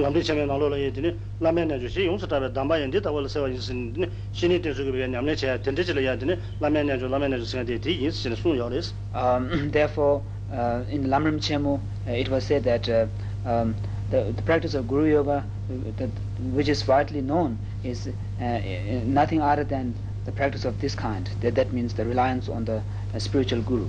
lamdi 0.00 0.22
chame 0.22 0.46
nalo 0.46 0.68
la 0.68 0.76
yedini 0.76 1.14
lamya 1.40 1.64
nyanju 1.64 1.88
shi 1.88 2.02
yungsa 2.04 2.26
tabe 2.26 2.50
damba 2.52 2.78
yendi 2.78 3.00
tawa 3.00 3.20
la 3.20 3.28
sewa 3.28 3.48
yinsi 3.48 3.72
yedini 3.72 4.08
shini 4.32 4.60
tensu 4.60 4.84
kibiya 4.84 5.08
nyamne 5.08 5.36
chaya 5.36 5.58
tende 5.58 5.84
chila 5.84 6.00
yedini 6.00 6.36
lamya 6.60 6.82
nyanju 6.84 7.08
lamya 7.08 7.28
nyanju 7.28 7.44
singa 7.46 7.64
de 7.64 7.78
di 7.78 8.02
yinsi 8.02 8.22
shini 8.22 8.36
sun 8.36 8.56
yawres 8.56 8.92
um, 9.14 9.70
Therefore, 9.72 10.22
uh, 10.52 10.82
in 10.90 11.04
Lamrim 11.06 11.38
Chemu, 11.40 11.80
uh, 12.06 12.10
it 12.12 12.28
was 12.28 12.44
said 12.44 12.64
that 12.64 12.88
uh, 12.88 13.06
um, 13.46 13.74
the, 14.10 14.32
the 14.36 14.42
practice 14.42 14.74
of 14.74 14.86
Guru 14.86 15.10
Yoga, 15.10 15.44
uh, 15.70 15.74
that, 15.96 16.10
which 16.52 16.68
is 16.68 16.86
widely 16.86 17.20
known, 17.22 17.58
is 17.82 18.08
uh, 18.40 18.44
uh, 18.44 18.60
nothing 19.04 19.40
other 19.40 19.64
than 19.64 19.94
the 20.24 20.32
practice 20.32 20.64
of 20.64 20.80
this 20.80 20.94
kind. 20.94 21.28
That, 21.40 21.54
that 21.54 21.72
means 21.72 21.94
the 21.94 22.04
reliance 22.04 22.48
on 22.48 22.64
the 22.64 22.82
spiritual 23.18 23.62
Guru. 23.62 23.88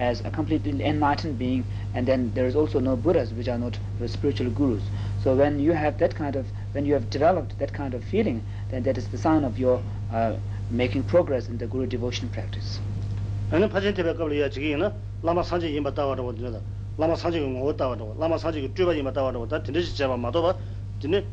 as 0.00 0.20
a 0.24 0.30
completely 0.30 0.82
enlightened 0.82 1.38
being 1.38 1.62
and 1.94 2.06
then 2.06 2.32
there 2.34 2.46
is 2.46 2.56
also 2.56 2.80
no 2.80 2.96
buddhas 2.96 3.32
which 3.34 3.48
are 3.48 3.58
not 3.58 3.78
the 3.98 4.08
spiritual 4.08 4.50
gurus. 4.50 4.82
So 5.22 5.34
when 5.36 5.60
you 5.60 5.72
have 5.72 5.98
that 5.98 6.14
kind 6.14 6.36
of 6.36 6.46
when 6.72 6.86
you 6.86 6.94
have 6.94 7.10
developed 7.10 7.58
that 7.58 7.72
kind 7.72 7.92
of 7.94 8.02
feeling 8.04 8.42
then 8.70 8.82
that 8.84 8.96
is 8.96 9.06
the 9.08 9.18
sign 9.18 9.44
of 9.44 9.58
your 9.58 9.82
uh, 10.12 10.36
making 10.70 11.02
progress 11.04 11.48
in 11.48 11.58
the 11.58 11.66
guru 11.66 11.86
devotion 11.86 12.28
practice. 12.30 12.80
and 13.52 13.64
pajen 13.70 13.94
te 13.94 14.02
ka 14.02 14.26
ya 14.28 14.48
ji 14.48 14.74
na 14.76 14.92
lama 15.22 15.42
sanje 15.42 15.66
yin 15.68 15.82
ba 15.82 15.90
ta 15.92 16.06
wa 16.06 16.14
ro 16.14 16.32
da 16.32 16.60
lama 16.96 17.14
sanje 17.16 17.40
ngo 17.40 17.74
ta 17.76 17.88
wa 17.88 17.96
lama 18.18 18.38
sanje 18.38 18.62
ju 18.74 18.86
ba 18.86 18.94
yin 18.94 19.04
ba 19.04 19.12
ta 19.12 19.22
wa 19.24 19.30
ro 19.30 19.44
da 19.46 19.58
tin 19.60 19.74
ji 19.74 19.82
ja 19.94 20.06
ma 20.16 20.30
do 20.30 20.40
ba 20.42 20.54
tin 21.00 21.10
ne 21.10 21.24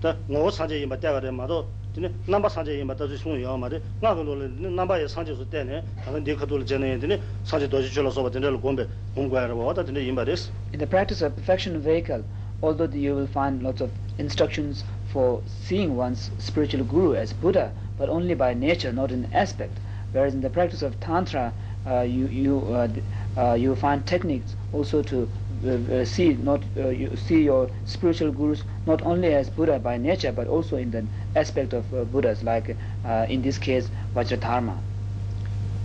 ta 0.00 0.16
ngo 0.28 0.50
sanje 0.50 0.74
yin 0.74 0.88
ba 0.88 0.98
ta 0.98 1.30
ma 1.30 1.46
do 1.46 1.64
드네 1.94 2.10
넘버 2.26 2.48
산제 2.48 2.78
이 2.78 2.84
맞다 2.84 3.06
주송 3.06 3.40
요 3.42 3.56
말이 3.56 3.78
나가 4.00 4.22
놀래 4.22 4.48
넘버에 4.48 5.06
산제 5.06 5.34
수 5.34 5.44
때네 5.48 5.84
나는 6.06 6.24
네 6.24 6.34
가도를 6.34 6.64
전에 6.64 6.98
드네 6.98 7.20
산제 7.44 7.68
도시 7.68 7.92
줄어서 7.92 8.22
버든들 8.22 8.60
공배 8.60 8.86
공과를 9.14 9.54
와다 9.54 9.84
드네 9.84 10.00
이 10.04 10.10
말이스 10.10 10.50
in 10.72 10.78
the 10.78 10.88
practice 10.88 11.22
of 11.22 11.36
perfection 11.36 11.76
of 11.76 11.84
vehicle 11.84 12.24
although 12.62 12.88
the, 12.88 12.96
you 12.96 13.12
will 13.14 13.28
find 13.28 13.62
lots 13.62 13.82
of 13.82 13.90
instructions 14.18 14.84
for 15.12 15.42
seeing 15.46 15.94
one's 15.94 16.30
spiritual 16.38 16.82
guru 16.84 17.14
as 17.14 17.34
buddha 17.34 17.72
but 17.98 18.08
only 18.08 18.34
by 18.34 18.54
nature 18.54 18.92
not 18.92 19.12
in 19.12 19.28
aspect. 19.34 19.78
Whereas 20.12 20.34
in 20.34 20.40
the 20.40 20.50
practice 20.50 20.82
of 20.82 20.98
tantra 21.00 21.52
uh, 21.86 22.00
you 22.02 22.26
you 22.26 22.58
uh, 22.72 22.88
uh, 23.36 23.54
you 23.54 23.74
find 23.76 24.06
techniques 24.06 24.56
also 24.72 25.02
to 25.02 25.28
Uh, 25.64 25.78
uh, 25.94 26.04
see 26.04 26.34
not 26.42 26.60
uh, 26.76 26.88
you 26.88 27.14
see 27.14 27.44
your 27.44 27.70
spiritual 27.84 28.32
gurus 28.32 28.64
not 28.84 29.00
only 29.02 29.32
as 29.32 29.48
buddha 29.48 29.78
by 29.78 29.96
nature 29.96 30.32
but 30.32 30.48
also 30.48 30.76
in 30.76 30.90
the 30.90 31.04
aspect 31.36 31.72
of 31.72 31.84
uh, 31.94 32.02
buddhas 32.02 32.42
like 32.42 32.76
uh, 33.04 33.26
in 33.28 33.40
this 33.42 33.58
case 33.58 33.88
vajradharma 34.12 34.76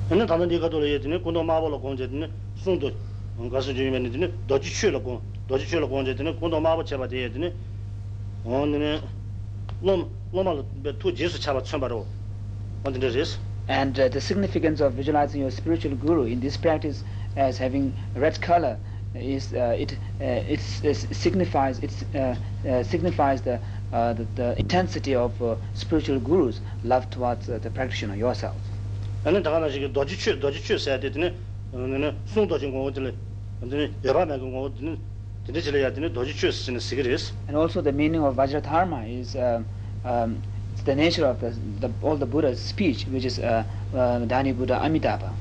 ene 0.10 0.26
ta 0.26 0.36
ne 0.36 0.58
ga 0.58 0.68
do 0.68 0.80
le 0.80 0.98
ne 0.98 1.20
ko 1.20 1.30
no 1.30 1.44
ma 1.44 1.60
bo 1.62 1.68
lo 1.70 1.78
ko 1.78 1.94
je 1.96 2.08
ne 2.08 2.28
sung 2.56 2.80
do 2.80 2.92
ga 3.52 3.62
su 3.62 3.72
ji 3.72 3.88
me 3.92 4.00
ne 4.00 4.32
do 4.48 4.58
ji 4.58 4.72
chue 4.72 4.90
lo 4.90 5.00
ko 5.00 5.22
do 5.48 5.60
ji 5.60 5.66
chue 5.66 5.80
lo 5.80 5.88
ko 5.88 6.02
je 6.02 6.24
ne 6.24 6.34
ko 6.34 6.48
no 6.48 6.60
ma 6.60 6.76
bo 6.76 6.82
che 6.82 6.98
ba 6.98 7.06
de 7.06 7.30
ne 7.38 7.54
on 8.46 8.72
ne 8.72 9.00
lo 9.84 10.10
lo 10.34 10.42
lo 10.42 10.66
be 10.82 10.98
tu 10.98 11.12
je 11.12 11.30
su 11.30 11.38
cha 11.38 11.54
ba 11.54 11.62
chen 11.62 11.80
ba 11.80 11.88
ro 11.88 12.04
on 12.84 12.94
the 12.94 13.12
res 13.12 13.38
and 13.68 14.00
uh, 14.00 14.10
the 14.10 14.20
significance 14.20 14.82
of 14.82 14.94
visualizing 14.94 15.42
your 15.42 15.52
spiritual 15.52 15.94
guru 15.96 16.24
in 16.24 16.40
this 16.40 16.58
practice 16.58 17.04
as 17.36 17.60
having 17.60 17.94
red 18.16 18.42
color 18.42 18.76
is 19.16 19.54
uh, 19.54 19.76
it 19.78 19.94
uh, 20.22 20.26
it 20.48 20.60
signifies 20.60 21.80
it 21.80 21.92
uh, 22.16 22.84
signifies 22.84 23.42
the, 23.42 23.60
the, 23.92 24.28
the 24.36 24.60
intensity 24.60 25.16
of 25.16 25.32
spiritual 25.74 26.20
gurus 26.20 26.62
love 26.84 27.10
towards 27.10 27.48
the 27.48 27.72
practitioner 27.72 28.16
yourself. 28.16 28.56
나는 29.24 29.44
다가나 29.44 29.70
지금 29.70 29.92
도지취 29.92 30.40
도지취 30.40 30.78
써야 30.78 31.00
되더니 31.00 31.34
너는 31.72 32.16
송도진 32.26 32.72
공부들 32.72 33.14
근데 33.60 33.92
여밤에 34.04 34.38
공부들 34.38 34.98
근데 35.46 35.62
제가 35.62 35.82
야드는 35.82 36.14
도지취 36.14 36.52
쓰는 36.52 36.80
시그리스 36.80 37.34
and 37.48 37.58
also 37.58 37.82
the 37.82 37.92
meaning 37.92 38.24
of 38.24 38.36
vajradharma 38.36 39.04
is 39.08 39.36
um, 39.36 39.66
um, 40.06 40.42
the 40.86 40.94
nature 40.94 41.26
of 41.26 41.40
the, 41.40 41.52
the 41.82 41.92
all 42.02 42.16
the 42.16 42.26
buddha's 42.26 42.60
speech 42.62 43.08
which 43.08 43.26
is 43.26 43.40
uh, 43.40 43.64
uh, 43.94 44.20
dani 44.28 44.56
buddha 44.56 44.80
amitabha. 44.84 45.34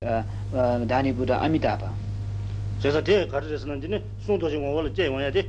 dhāni 0.00 1.12
buddhā 1.12 1.36
amitāpa 1.44 1.90
chayasā 2.80 3.02
te 3.04 3.14
kārī 3.28 3.50
resa 3.50 3.66
nāndini 3.66 4.00
sūng 4.24 4.38
tōshī 4.40 4.56
ngō 4.56 4.70
wāla 4.76 4.90
jayā 4.94 5.10
wāyā 5.10 5.32
te 5.32 5.42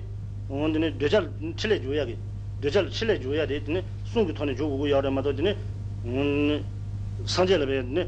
ngōndini 0.50 0.90
dhēchāl 1.00 1.28
chilē 1.56 1.78
jūyā 1.80 2.06
ki 2.10 2.16
dhēchāl 2.62 2.90
chilē 2.90 3.16
jūyā 3.22 3.46
te 3.48 3.60
dini 3.62 3.84
sūng 4.12 4.28
ki 4.28 4.34
tōni 4.34 4.56
jūgu 4.58 4.80
gu 4.82 4.88
yā 4.90 5.00
rā 5.06 5.12
mātō 5.14 5.32
dini 5.38 5.54
sāngcē 7.24 7.60
labē 7.62 7.84
dini 7.88 8.08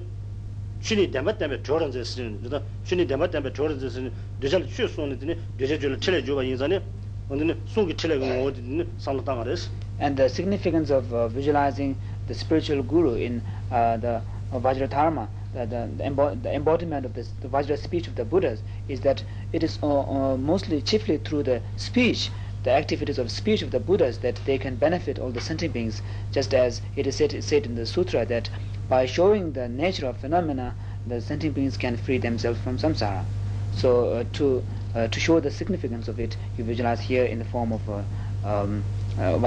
chūni 0.81 1.07
dāmbā 1.13 1.37
dāmbā 1.37 1.61
chōrān 1.61 1.93
zay 1.93 2.01
sīni 2.03 2.41
dhita 2.41 2.63
chūni 2.89 3.05
dāmbā 3.05 3.29
dāmbā 3.31 3.53
chōrān 3.53 3.77
zay 3.79 3.93
sīni 3.93 4.11
dhēchāl 4.41 4.65
chū 4.65 4.89
sūng 4.89 5.13
dini 5.21 5.37
dhēchāl 5.61 5.77
chūla 5.77 6.01
chilē 6.01 6.23
jūyā 6.25 6.43
yīnsā 6.49 6.67
ni 6.73 6.81
ngōndini 7.29 7.55
sūng 7.69 7.87
ki 7.87 7.95
chilē 8.01 8.17
ngō 8.17 8.41
wā 8.41 8.51
dini 8.57 8.89
sāngla 8.97 9.23
tāngā 9.23 9.45
resa 9.45 9.69
And 10.01 10.17
the 10.17 10.27
significance 10.27 10.89
of 10.89 11.13
uh, 11.13 11.27
visualizing 11.27 11.95
the 12.25 12.33
spiritual 12.33 12.81
guru 12.81 13.13
in 13.13 13.39
uh, 13.71 13.97
the 13.97 14.19
uh, 14.51 14.57
Vajradharma 14.59 15.27
the, 15.53 15.65
the, 15.65 16.03
embo- 16.03 16.41
the 16.41 16.53
embodiment 16.53 17.05
of 17.05 17.13
this, 17.13 17.29
the 17.41 17.47
Vajra 17.47 17.77
speech 17.77 18.07
of 18.07 18.15
the 18.15 18.25
Buddhas, 18.25 18.63
is 18.87 19.01
that 19.01 19.23
it 19.51 19.63
is 19.63 19.79
uh, 19.83 20.01
uh, 20.01 20.37
mostly, 20.37 20.81
chiefly 20.81 21.17
through 21.17 21.43
the 21.43 21.61
speech, 21.75 22.31
the 22.63 22.71
activities 22.71 23.17
of 23.19 23.31
speech 23.31 23.61
of 23.61 23.71
the 23.71 23.79
Buddhas, 23.79 24.19
that 24.19 24.41
they 24.45 24.57
can 24.57 24.75
benefit 24.75 25.19
all 25.19 25.31
the 25.31 25.41
sentient 25.41 25.73
beings, 25.73 26.01
just 26.31 26.53
as 26.53 26.81
it 26.95 27.07
is 27.07 27.15
said, 27.17 27.43
said 27.43 27.65
in 27.65 27.75
the 27.75 27.85
sutra 27.85 28.25
that 28.25 28.49
by 28.87 29.05
showing 29.05 29.51
the 29.53 29.67
nature 29.69 30.07
of 30.07 30.17
phenomena, 30.17 30.75
the 31.05 31.21
sentient 31.21 31.55
beings 31.55 31.77
can 31.77 31.97
free 31.97 32.17
themselves 32.17 32.59
from 32.59 32.77
samsara. 32.77 33.25
So 33.71 34.09
uh, 34.09 34.23
to 34.33 34.63
uh, 34.93 35.07
to 35.07 35.19
show 35.19 35.39
the 35.39 35.49
significance 35.51 36.07
of 36.09 36.19
it, 36.19 36.37
you 36.57 36.63
visualize 36.65 36.99
here 37.01 37.25
in 37.25 37.39
the 37.39 37.45
form 37.45 37.71
of 37.71 37.89
uh, 37.89 38.03
um, 38.43 38.83
uh. 39.17 39.37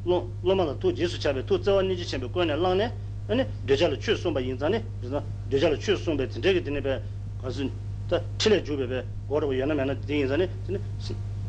로 0.04 0.32
로마로 0.42 0.78
투 0.78 0.94
지수 0.94 1.18
차베. 1.20 1.46
투 1.46 1.60
저원이 1.60 1.96
지 1.96 2.06
쳔베 2.06 2.28
권에 2.30 2.54
랑네. 2.56 2.92
아니 3.28 3.44
되잘 3.66 3.98
취 3.98 4.14
손바 4.16 4.40
인자네. 4.40 4.84
그래서 5.00 5.22
되잘 5.50 5.78
취 5.78 5.96
손베 5.96 6.28
되게 6.28 6.62
되네 6.62 6.80
배. 6.80 7.02
가서 7.38 7.68
다 8.08 8.20
칠해 8.38 8.62
주베베. 8.62 9.04
고로 9.26 9.58
연하면은 9.58 10.00
되인자네. 10.00 10.48
되네. 10.66 10.78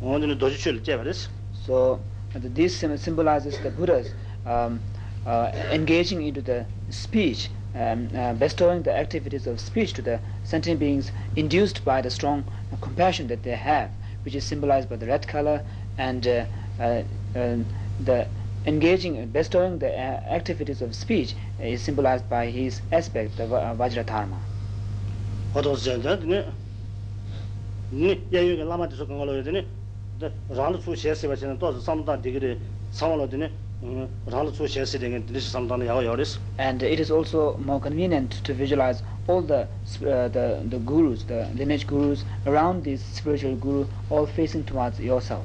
오늘은 0.01 0.37
도지 0.37 0.57
취를 0.57 0.83
제버렸어. 0.83 1.29
So 1.53 1.99
uh, 2.35 2.53
this 2.53 2.77
sym- 2.77 2.97
symbolizes 2.97 3.57
the 3.61 3.71
Buddhas 3.71 4.13
um, 4.45 4.79
uh, 5.25 5.51
engaging 5.71 6.21
into 6.21 6.41
the 6.41 6.65
speech, 6.89 7.49
um, 7.73 8.07
uh, 8.13 8.33
bestowing 8.33 8.83
the 8.83 8.93
activities 8.95 9.47
of 9.47 9.59
speech 9.59 9.93
to 9.93 10.03
the 10.03 10.19
sentient 10.43 10.79
beings 10.79 11.11
induced 11.35 11.83
by 11.83 12.01
the 12.01 12.09
strong 12.09 12.43
uh, 12.71 12.77
compassion 12.79 13.27
that 13.27 13.43
they 13.43 13.55
have, 13.55 13.89
which 14.23 14.35
is 14.35 14.45
symbolized 14.45 14.87
by 14.87 14.95
the 14.95 15.07
red 15.07 15.27
color 15.27 15.61
and 15.97 16.27
uh, 16.27 16.45
uh, 16.79 17.01
um, 17.35 17.65
the 17.99 18.27
engaging 18.66 19.26
bestowing 19.32 19.78
the 19.78 19.88
uh, 19.90 20.20
activities 20.38 20.82
of 20.82 20.94
speech 20.94 21.34
is 21.60 21.82
symbolized 21.82 22.28
by 22.28 22.46
his 22.46 22.80
aspect 22.92 23.36
the 23.36 23.44
uh, 23.44 23.74
vajradharma 23.74 24.38
hodo 25.54 25.74
zenda 25.76 26.16
ne? 26.24 26.44
Ni 27.92 28.20
yayu 28.30 28.56
ge 28.56 28.64
lama 28.64 28.86
de 28.88 28.96
so 28.96 29.04
ngalo 29.06 29.42
de 29.44 29.52
ne? 29.52 29.64
Mm, 30.20 30.30
Ran 30.56 30.80
su 30.80 30.94
she 30.96 31.14
se 31.14 31.26
ba 31.28 31.36
chen 31.36 31.58
to 31.58 31.80
sam 31.80 32.04
da 32.04 32.16
de 32.16 32.30
ge 32.32 32.56
sam 32.90 33.18
lo 33.18 33.26
de 33.26 33.36
ne? 33.36 33.50
Ran 34.26 34.52
su 34.54 34.66
she 34.66 34.84
se 34.86 34.98
de 34.98 35.10
ge 35.10 35.26
de 35.32 35.40
sam 35.40 35.66
da 35.68 35.76
ya 35.76 36.00
ya 36.00 36.14
res 36.14 36.38
and 36.58 36.82
it 36.82 37.00
is 37.00 37.10
also 37.10 37.56
more 37.58 37.80
convenient 37.80 38.30
to 38.44 38.54
visualize 38.54 39.02
all 39.28 39.42
the 39.42 39.60
uh, 39.62 40.28
the 40.28 40.62
the 40.70 40.78
gurus 40.78 41.24
the 41.24 41.48
lineage 41.54 41.86
gurus 41.86 42.24
around 42.46 42.84
this 42.84 43.02
spiritual 43.02 43.56
guru 43.56 43.86
all 44.10 44.26
facing 44.26 44.64
towards 44.64 44.98
yourself. 45.00 45.44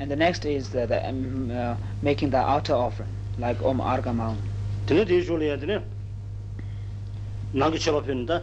and 0.00 0.10
the 0.10 0.16
next 0.16 0.44
is 0.44 0.70
the, 0.70 0.86
the 0.86 1.08
um, 1.08 1.50
uh, 1.50 1.76
making 2.02 2.30
the 2.30 2.42
outer 2.54 2.74
offering 2.74 3.14
like 3.38 3.62
om 3.62 3.80
arga 3.80 4.12
maun 4.12 4.38
dī 4.86 5.04
dī 5.06 5.22
chūla 5.30 5.52
yā 5.52 5.58
dī 5.62 5.80
nāngi 7.54 7.78
chā 7.86 7.94
pā 7.94 8.02
pī 8.08 8.18
nā 8.24 8.40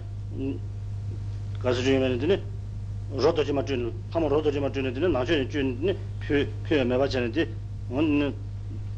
kāsa 1.59 1.83
chū 1.83 1.97
yā 1.99 2.13
dī 2.15 2.39
roto 3.15 3.43
jima 3.43 3.63
chun, 3.63 3.93
hama 4.11 4.27
roto 4.27 4.51
jima 4.51 4.69
chun 4.73 4.93
dine. 4.93 5.07
Nangchwe 5.07 5.49
chun 5.49 5.79
dine. 5.79 5.95
Pyo 6.19 6.45
pyo 6.63 6.83
meba 6.83 7.07
chane 7.09 7.31
di 7.31 7.47
on 7.91 8.33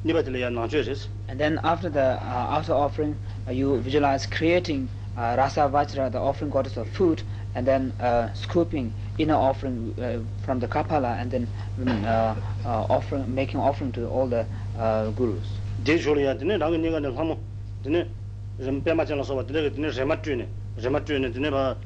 nipa 0.03 0.23
dile 0.23 0.39
ya 0.39 0.49
nangchwe 0.49 0.85
res. 0.87 1.07
And 1.27 1.39
then 1.39 1.59
after 1.63 1.89
the 1.89 2.17
uh, 2.21 2.55
outer 2.57 2.73
offering, 2.73 3.15
uh, 3.47 3.51
you 3.51 3.77
visualize 3.81 4.25
creating 4.25 4.89
uh, 5.15 5.35
rasa 5.37 5.69
vajra, 5.71 6.11
the 6.11 6.17
offering 6.17 6.49
goddess 6.49 6.77
of 6.77 6.87
food, 6.89 7.21
and 7.55 7.65
then 7.67 7.91
uh, 7.99 8.31
scooping 8.33 8.93
inner 9.17 9.35
offering 9.35 9.93
uh, 9.99 10.19
from 10.45 10.59
the 10.59 10.67
kapala, 10.67 11.19
and 11.21 11.31
then 11.31 11.47
um, 11.81 11.87
uh, 12.05 12.35
uh, 12.65 12.85
offering, 12.89 13.33
making 13.33 13.59
offering 13.59 13.91
to 13.91 14.07
all 14.07 14.27
the 14.27 14.45
uh, 14.77 15.09
gurus. 15.11 15.47
Di 15.83 15.97
dine 15.97 16.59
rangi 16.59 16.77
niga 16.79 17.01
nil 17.01 17.15
hama 17.15 17.37
dine 17.83 18.05
pema 18.59 19.05
chana 19.05 19.25
soba 19.25 19.43
dine 19.43 19.69
dine 19.69 19.89
rema 19.95 20.17
chune, 20.17 20.45
rema 20.77 20.99
chune 21.01 21.31
dine 21.31 21.49
ba 21.49 21.77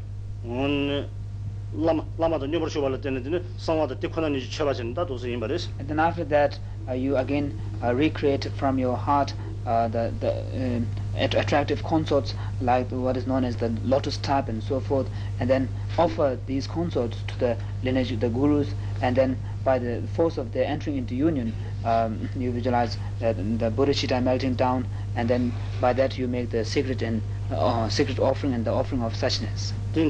lama 1.76 2.06
lama 2.18 2.38
da 2.40 2.46
nyumar 2.48 2.70
shubala 2.70 2.98
tene 3.02 3.22
tene 3.22 3.42
sangwa 3.58 3.88
da 3.88 3.96
tikhana 3.96 4.30
ni 4.30 4.40
cheba 4.42 4.74
chen 4.74 4.94
da 4.94 5.04
dosa 5.06 5.28
yinba 5.28 5.48
res 5.50 5.70
and 5.80 5.88
then 5.88 6.00
after 6.00 6.24
that 6.24 6.60
uh, 6.88 6.94
you 6.94 7.16
again 7.18 7.60
uh, 7.84 7.94
recreate 7.94 8.48
from 8.58 8.78
your 8.78 8.96
heart 8.96 9.34
uh, 9.66 9.88
the 9.88 10.12
the 10.20 10.30
uh, 10.32 10.80
attractive 11.16 11.84
consorts 11.84 12.34
like 12.62 12.90
what 12.90 13.16
is 13.16 13.28
known 13.28 13.44
as 13.44 13.56
the 13.58 13.70
lotus 13.84 14.18
type 14.18 14.50
and 14.50 14.64
so 14.64 14.80
forth 14.80 15.08
and 15.40 15.50
then 15.50 15.70
offer 15.98 16.38
these 16.48 16.66
consorts 16.68 17.18
to 17.28 17.40
the 17.40 17.58
lineage 17.84 18.20
the 18.20 18.30
gurus 18.30 18.70
and 19.02 19.16
then 19.16 19.38
by 19.64 19.78
the 19.78 20.02
force 20.16 20.38
of 20.38 20.52
their 20.54 20.66
entering 20.66 20.98
into 20.98 21.16
union 21.16 21.54
um, 21.86 22.30
you 22.36 22.52
visualize 22.52 22.98
uh, 23.22 23.34
the 23.34 23.72
bodhicitta 23.76 24.22
melting 24.24 24.56
down 24.56 24.88
and 25.16 25.30
then 25.30 25.54
by 25.80 25.94
that 25.94 26.18
you 26.18 26.28
make 26.28 26.50
the 26.50 26.66
secret 26.66 27.02
and 27.02 27.22
uh, 27.52 27.88
secret 27.90 28.20
offering 28.20 28.54
and 28.54 28.66
the 28.66 28.72
offering 28.72 29.04
of 29.04 29.14
suchness. 29.14 29.74
Then 29.94 30.10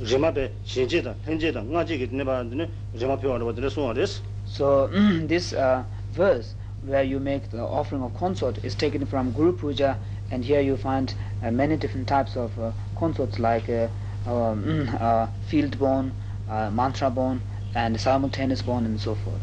rimabe 0.00 0.50
shinje 0.64 1.02
da 1.02 1.14
tenje 1.24 1.52
da 1.52 1.62
nga 1.62 1.84
ji 1.84 2.08
ne 2.12 2.24
ba 2.24 2.42
ne 2.42 2.68
rima 2.94 3.16
pyo 3.16 3.34
ar 3.34 3.42
wadre 3.42 3.70
so 3.70 3.92
res 3.92 4.22
so 4.46 4.88
this 5.26 5.52
uh, 5.52 5.82
verse 6.12 6.54
where 6.86 7.02
you 7.04 7.20
make 7.20 7.50
the 7.50 7.60
offering 7.60 8.02
of 8.02 8.12
consort 8.14 8.58
is 8.64 8.74
taken 8.74 9.04
from 9.06 9.30
guru 9.32 9.52
puja 9.52 9.96
and 10.30 10.44
here 10.44 10.60
you 10.60 10.76
find 10.76 11.14
uh, 11.42 11.50
many 11.50 11.76
different 11.76 12.08
types 12.08 12.36
of 12.36 12.50
uh, 12.58 12.72
consorts 12.98 13.38
like 13.38 13.68
uh, 13.68 13.88
um, 14.26 14.88
uh, 15.00 15.26
field 15.48 15.78
bone 15.78 16.10
uh, 16.48 16.70
mantra 16.70 17.10
bone 17.10 17.40
and 17.74 18.00
simultaneous 18.00 18.62
bone 18.62 18.84
and 18.86 18.98
so 19.00 19.14
forth. 19.14 19.40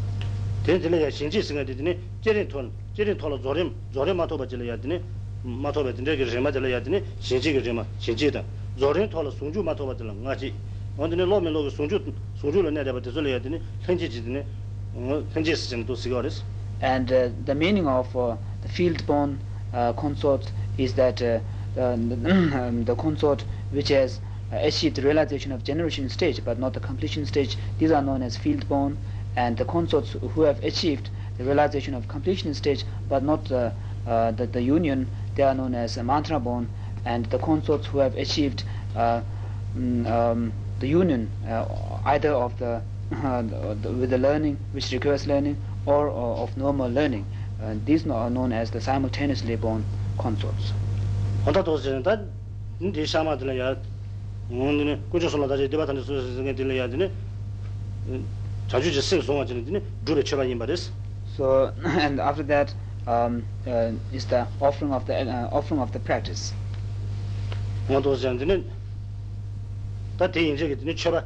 ten 0.64 0.80
jile 0.80 1.00
ya 1.00 1.10
shinji 1.10 1.42
singa 1.42 1.64
de 1.64 1.74
ne 1.82 1.96
jere 2.20 2.46
ton 2.46 2.70
jere 2.94 3.14
tolo 3.16 3.38
zorim 3.38 3.72
zorim 3.94 4.16
ma 4.16 4.26
to 4.26 4.36
ba 4.36 4.44
jile 4.46 4.64
ya 4.66 4.76
de 4.76 4.88
ne 4.88 5.00
ma 5.44 5.70
to 5.70 5.82
ba 5.84 5.92
de 5.92 6.02
ne 6.02 6.16
ge 6.16 6.24
rima 6.34 6.50
jile 6.50 6.68
ya 6.68 6.80
de 6.80 6.90
ne 6.90 7.02
shinji 7.20 7.52
ge 7.52 7.60
rima 7.62 7.86
shinji 8.00 8.30
da 8.30 8.42
zorin 8.78 9.08
thola 9.08 9.30
sungju 9.30 9.62
ma 9.62 9.74
thoba 9.74 9.94
tila 9.94 10.12
ngaji 10.12 10.52
ondini 10.96 11.24
lomi 11.24 11.50
logo 11.50 11.70
sungju 11.70 12.00
sungju 12.40 12.62
lo 12.62 12.70
nedeba 12.70 13.00
tizuli 13.00 13.30
yadini 13.30 13.60
henji 13.86 14.08
jidini 14.08 14.44
henji 15.34 15.56
sijini 15.56 15.84
tu 15.84 15.96
sigaris. 15.96 16.42
And 16.80 17.10
uh, 17.12 17.28
the 17.44 17.54
meaning 17.54 17.88
of 17.88 18.14
uh, 18.16 18.36
the 18.62 18.68
field 18.68 19.04
born 19.04 19.40
uh, 19.74 19.92
consort 19.94 20.52
is 20.76 20.94
that 20.94 21.20
uh, 21.20 21.40
the, 21.74 21.82
um, 21.84 22.84
the 22.84 22.94
consort 22.94 23.44
which 23.72 23.88
has 23.88 24.20
uh, 24.52 24.56
achieved 24.58 24.96
the 24.96 25.02
realization 25.02 25.50
of 25.50 25.64
generation 25.64 26.08
stage 26.08 26.44
but 26.44 26.58
not 26.60 26.72
the 26.74 26.80
completion 26.80 27.26
stage. 27.26 27.56
These 27.78 27.90
are 27.90 28.02
known 28.02 28.22
as 28.22 28.36
field 28.36 28.68
born 28.68 28.96
and 29.34 29.56
the 29.56 29.64
consorts 29.64 30.12
who 30.34 30.42
have 30.42 30.62
achieved 30.62 31.10
the 31.36 31.44
realization 31.44 31.94
of 31.94 32.06
completion 32.06 32.54
stage 32.54 32.84
but 33.08 33.24
not 33.24 33.50
uh, 33.50 33.70
uh, 34.06 34.30
the, 34.32 34.46
the 34.46 34.62
union 34.62 35.08
they 35.34 35.42
are 35.42 35.54
known 35.54 35.74
as 35.74 35.98
uh, 35.98 36.02
mantra 36.02 36.38
born 36.38 36.68
and 37.05 37.25
the 37.27 37.37
consorts 37.39 37.87
who 37.87 37.99
have 37.99 38.15
achieved 38.15 38.63
uh, 38.95 39.21
mm, 39.75 40.07
um, 40.09 40.53
the 40.79 40.87
union 40.87 41.29
uh, 41.47 41.65
either 42.05 42.31
of 42.31 42.57
the, 42.59 42.81
the, 43.11 43.91
with 43.99 44.09
the 44.09 44.17
learning 44.17 44.57
which 44.71 44.91
requires 44.91 45.27
learning 45.27 45.57
or, 45.85 46.07
or 46.07 46.37
of 46.37 46.55
normal 46.57 46.89
learning 46.89 47.25
uh, 47.61 47.75
these 47.85 48.07
are 48.07 48.29
known 48.29 48.51
as 48.51 48.71
the 48.71 48.81
simultaneously 48.81 49.55
born 49.55 49.83
consorts 50.17 50.73
오늘 54.51 54.99
고조 55.09 55.29
솔라 55.29 55.47
다제 55.47 55.69
디바탄데 55.69 56.03
소스게 56.03 56.53
딜레야 56.53 56.89
되네 56.89 57.09
자주 58.67 58.91
제 58.91 58.99
생소 58.99 59.35
와지는 59.35 59.63
되네 59.65 59.81
주베 60.05 60.23
쳐봐 60.23 60.43
임바레스 60.43 60.91
so 61.37 61.71
and 61.97 62.19
after 62.19 62.43
that 62.43 62.75
um 63.07 63.41
uh, 63.65 63.95
is 64.11 64.27
the 64.27 64.45
offering 64.59 64.93
of 64.93 65.05
the 65.07 65.15
uh, 65.15 65.47
offering 65.49 65.79
of 65.79 65.91
the 65.95 65.99
practice 65.99 66.53
nyāntō 67.88 68.12
sāyāntini 68.20 68.56
tā 70.20 70.26
tē 70.28 70.42
yīnchā 70.44 70.66
ki 70.68 70.76
tini 70.82 70.92
chōpa 70.92 71.22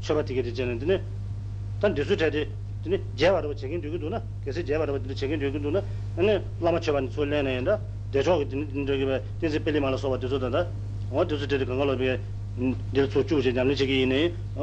chōpa 0.00 0.22
tīki 0.24 0.44
tī 0.46 0.52
chāyāni 0.56 0.80
tini 0.80 0.96
tā 1.82 1.90
ndisū 1.92 2.16
chāyati 2.16 2.46
tini 2.84 3.00
jayā 3.18 3.42
rāpa 3.44 3.52
chēkiñ 3.52 3.82
tuyukī 3.84 4.00
tu 4.00 4.08
na 4.08 4.22
kēsī 4.46 4.64
jayā 4.64 4.86
rāpa 4.88 5.02
tini 5.04 5.14
chēkiñ 5.20 5.42
tuyukī 5.42 5.60
tu 5.60 5.70
na 5.70 5.82
nāni 6.16 6.40
lāma 6.64 6.80
chōpa 6.80 7.02
ni 7.02 7.08
tsū 7.12 7.26
lēnā 7.28 7.56
yāndā 7.58 7.76
dēchō 8.14 8.38
ki 8.40 8.46
tini 8.48 8.66
tini 8.72 8.86
tuyukī 8.88 9.08
bā 9.10 9.18
tīnsi 9.42 9.60
pēli 9.60 9.82
māla 9.84 10.00
sōpa 10.00 10.16
tisū 10.22 10.40
tāndā 10.40 10.64
wā 11.12 11.26
tisū 11.28 11.44
chāyati 11.50 11.68
kāngā 11.68 11.88
lō 11.90 11.98
bīyā 12.00 12.16
dēl 12.96 13.10
tsū 13.12 13.26
chū 13.28 13.42
chāyati 13.42 13.56
nyamni 13.60 13.76
chēki 13.76 14.00
yīnā 14.00 14.22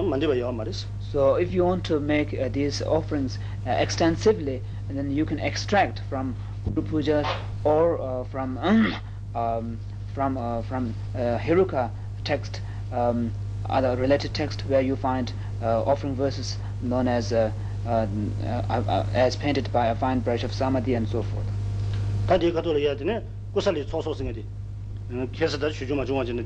māndi 0.10 0.26
bā 0.26 0.40
yāwa 0.40 0.56
mārīs 0.64 0.86
So 1.12 1.36
if 1.36 1.54
you 1.54 1.64
want 1.64 1.84
to 1.86 2.00
make 2.00 2.34
uh, 2.34 2.50
these 2.50 2.82
offerings 2.82 3.38
uh, 3.68 3.78
extensively 3.78 4.62
then 4.90 5.12
you 5.12 5.26
can 5.26 5.40
extract 5.40 6.02
from 6.10 6.36
Guru 6.66 6.82
Puja 6.88 7.22
or 7.64 8.02
uh, 8.02 8.24
from 8.26 8.58
um, 9.36 9.78
from 10.20 10.38
uh, 10.38 10.62
from 10.64 10.94
uh, 11.16 11.38
Heruka 11.40 11.90
text 12.26 12.60
um, 12.92 13.32
other 13.70 13.96
related 13.96 14.34
text 14.34 14.64
where 14.68 14.82
you 14.82 14.98
find 14.98 15.32
uh, 15.62 15.82
offering 15.84 16.14
verses 16.14 16.58
known 16.82 17.08
as 17.08 17.32
as 17.32 17.54
painted 19.38 19.72
by 19.72 19.88
a 19.88 19.96
fine 19.96 20.20
brush 20.20 20.44
of 20.44 20.52
samadhi 20.54 20.96
and 20.96 21.08
so 21.08 21.24
forth. 21.24 21.46
kesa 25.38 25.58
da 25.58 25.72
shu 25.72 25.86
juma 25.86 26.06
juma 26.06 26.26
jina 26.26 26.44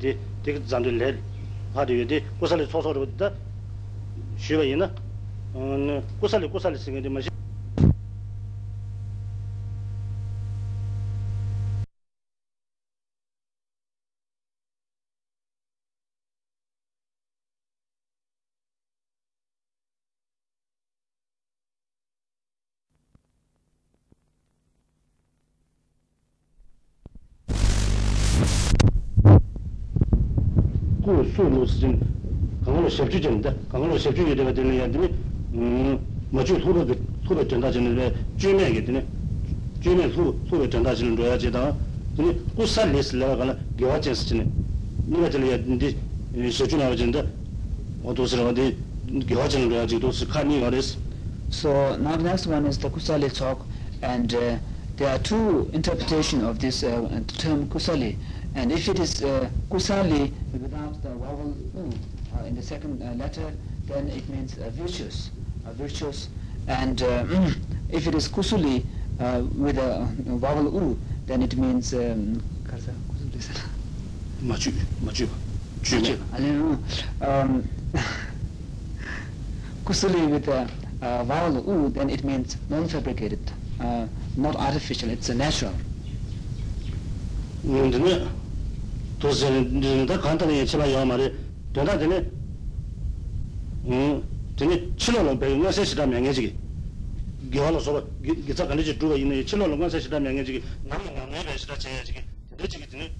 그 31.03 31.31
수로스 31.35 31.79
좀 31.79 31.99
강으로 32.65 32.89
섭주 32.89 33.19
된다 33.19 33.53
강으로 33.69 33.97
섭주 33.97 34.23
되게 34.23 34.53
되는 34.53 34.73
얘기니 34.73 35.13
음 35.53 35.99
맞죠 36.31 36.59
소로 36.61 36.87
소로 37.27 37.47
된다지는 37.47 37.97
왜 37.97 38.13
주면 38.37 38.73
얘기네 38.75 39.05
주면 39.81 40.13
소로 40.13 40.39
소로 40.49 40.69
된다지는 40.69 41.15
거야 41.15 41.37
제가 41.37 41.75
근데 42.15 42.39
고살레스라 42.55 43.35
가나 43.35 43.57
개화체스네 43.77 44.47
네가 45.07 45.29
들려 45.29 45.57
이제 45.57 45.97
소주나 46.51 46.89
가진다 46.89 47.23
어도스라 48.03 48.47
어디 48.49 48.77
개화체는 49.27 49.69
거야 49.69 49.85
지도 49.85 50.11
스카니 50.11 50.61
가레스 50.61 50.97
so 51.51 51.69
now 51.99 52.15
the 52.17 52.23
next 52.23 52.47
one 52.47 52.65
is 52.65 52.79
the 52.79 52.89
kusali 52.89 53.27
talk 53.27 53.59
and 54.01 54.33
uh, 54.33 54.57
there 54.95 55.09
are 55.09 55.19
two 55.21 55.69
interpretation 55.73 56.45
of 56.45 56.59
this 56.59 56.83
uh, 56.83 56.97
term 57.37 57.67
kusali 57.67 58.15
And 58.55 58.71
if 58.71 58.87
it 58.87 58.99
is 58.99 59.23
uh, 59.23 59.49
kusali 59.69 60.31
without 60.51 61.01
the 61.01 61.09
vowel 61.09 61.55
u 61.75 61.89
uh, 62.37 62.45
in 62.45 62.55
the 62.55 62.61
second 62.61 63.01
uh, 63.01 63.13
letter, 63.13 63.51
then 63.87 64.07
it 64.09 64.29
means 64.29 64.57
uh, 64.57 64.69
virtuous, 64.71 65.31
uh, 65.65 65.73
virtuous. 65.73 66.29
And 66.67 67.01
uh, 67.01 67.23
hmm, 67.25 67.51
if 67.89 68.07
it 68.07 68.13
is 68.15 68.29
kusuli 68.29 68.85
with 69.57 69.77
a 69.77 70.07
vowel 70.37 70.65
u, 70.71 70.97
then 71.25 71.41
it 71.41 71.57
means 71.57 71.93
um, 71.93 72.41
machu, 74.43 74.71
machu, 75.01 75.27
um, 77.21 77.67
kusuli 79.85 80.29
with 80.29 80.47
a 80.47 80.69
vowel 81.01 81.55
u, 81.65 81.89
then 81.89 82.09
it 82.09 82.23
means 82.23 82.55
non-fabricated, 82.69 83.51
not 84.37 84.55
artificial. 84.55 85.09
It's 85.09 85.29
a 85.29 85.35
natural. 85.35 85.73
근데 89.22 89.28
도저히 89.28 90.06
다 90.06 90.20
간단히 90.20 90.58
예치마 90.58 90.90
요 90.92 91.04
말이 91.04 91.34
되나 91.72 91.98
되네 91.98 92.24
음 93.86 94.22
되네 94.56 94.90
칠로는 94.96 95.38
배우는 95.38 95.72
세시다 95.72 96.06
명예지기 96.06 96.54
겨울어서 97.52 98.06
기타 98.22 98.66
간지 98.66 98.96
두가 98.96 99.16
있는 99.16 99.44
칠로는 99.44 99.78
건 99.78 99.90
세시다 99.90 100.20
명예지기 100.20 100.62
남은 100.84 101.14
남의 101.14 101.44
배시다 101.46 101.76
제야지기 101.76 102.20
되지기 102.56 102.86
되네 102.88 103.12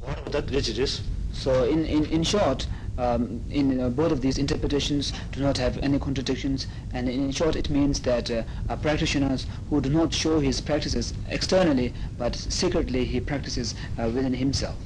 고아보다 0.00 0.44
되지리스 0.46 1.02
So 1.34 1.64
in, 1.64 1.84
in, 1.84 2.04
in 2.06 2.22
short, 2.22 2.64
um, 2.96 3.42
in 3.50 3.80
uh, 3.80 3.88
both 3.88 4.12
of 4.12 4.20
these 4.20 4.38
interpretations 4.38 5.12
do 5.32 5.40
not 5.40 5.58
have 5.58 5.78
any 5.78 5.98
contradictions 5.98 6.68
and 6.92 7.08
in 7.08 7.32
short 7.32 7.56
it 7.56 7.68
means 7.68 7.98
that 8.02 8.30
uh, 8.30 8.44
are 8.68 8.76
practitioners 8.76 9.46
who 9.68 9.80
do 9.80 9.90
not 9.90 10.14
show 10.14 10.38
his 10.38 10.60
practices 10.60 11.12
externally 11.28 11.92
but 12.16 12.36
secretly 12.36 13.04
he 13.04 13.18
practices 13.18 13.74
uh, 13.98 14.04
within 14.14 14.32
himself. 14.32 14.76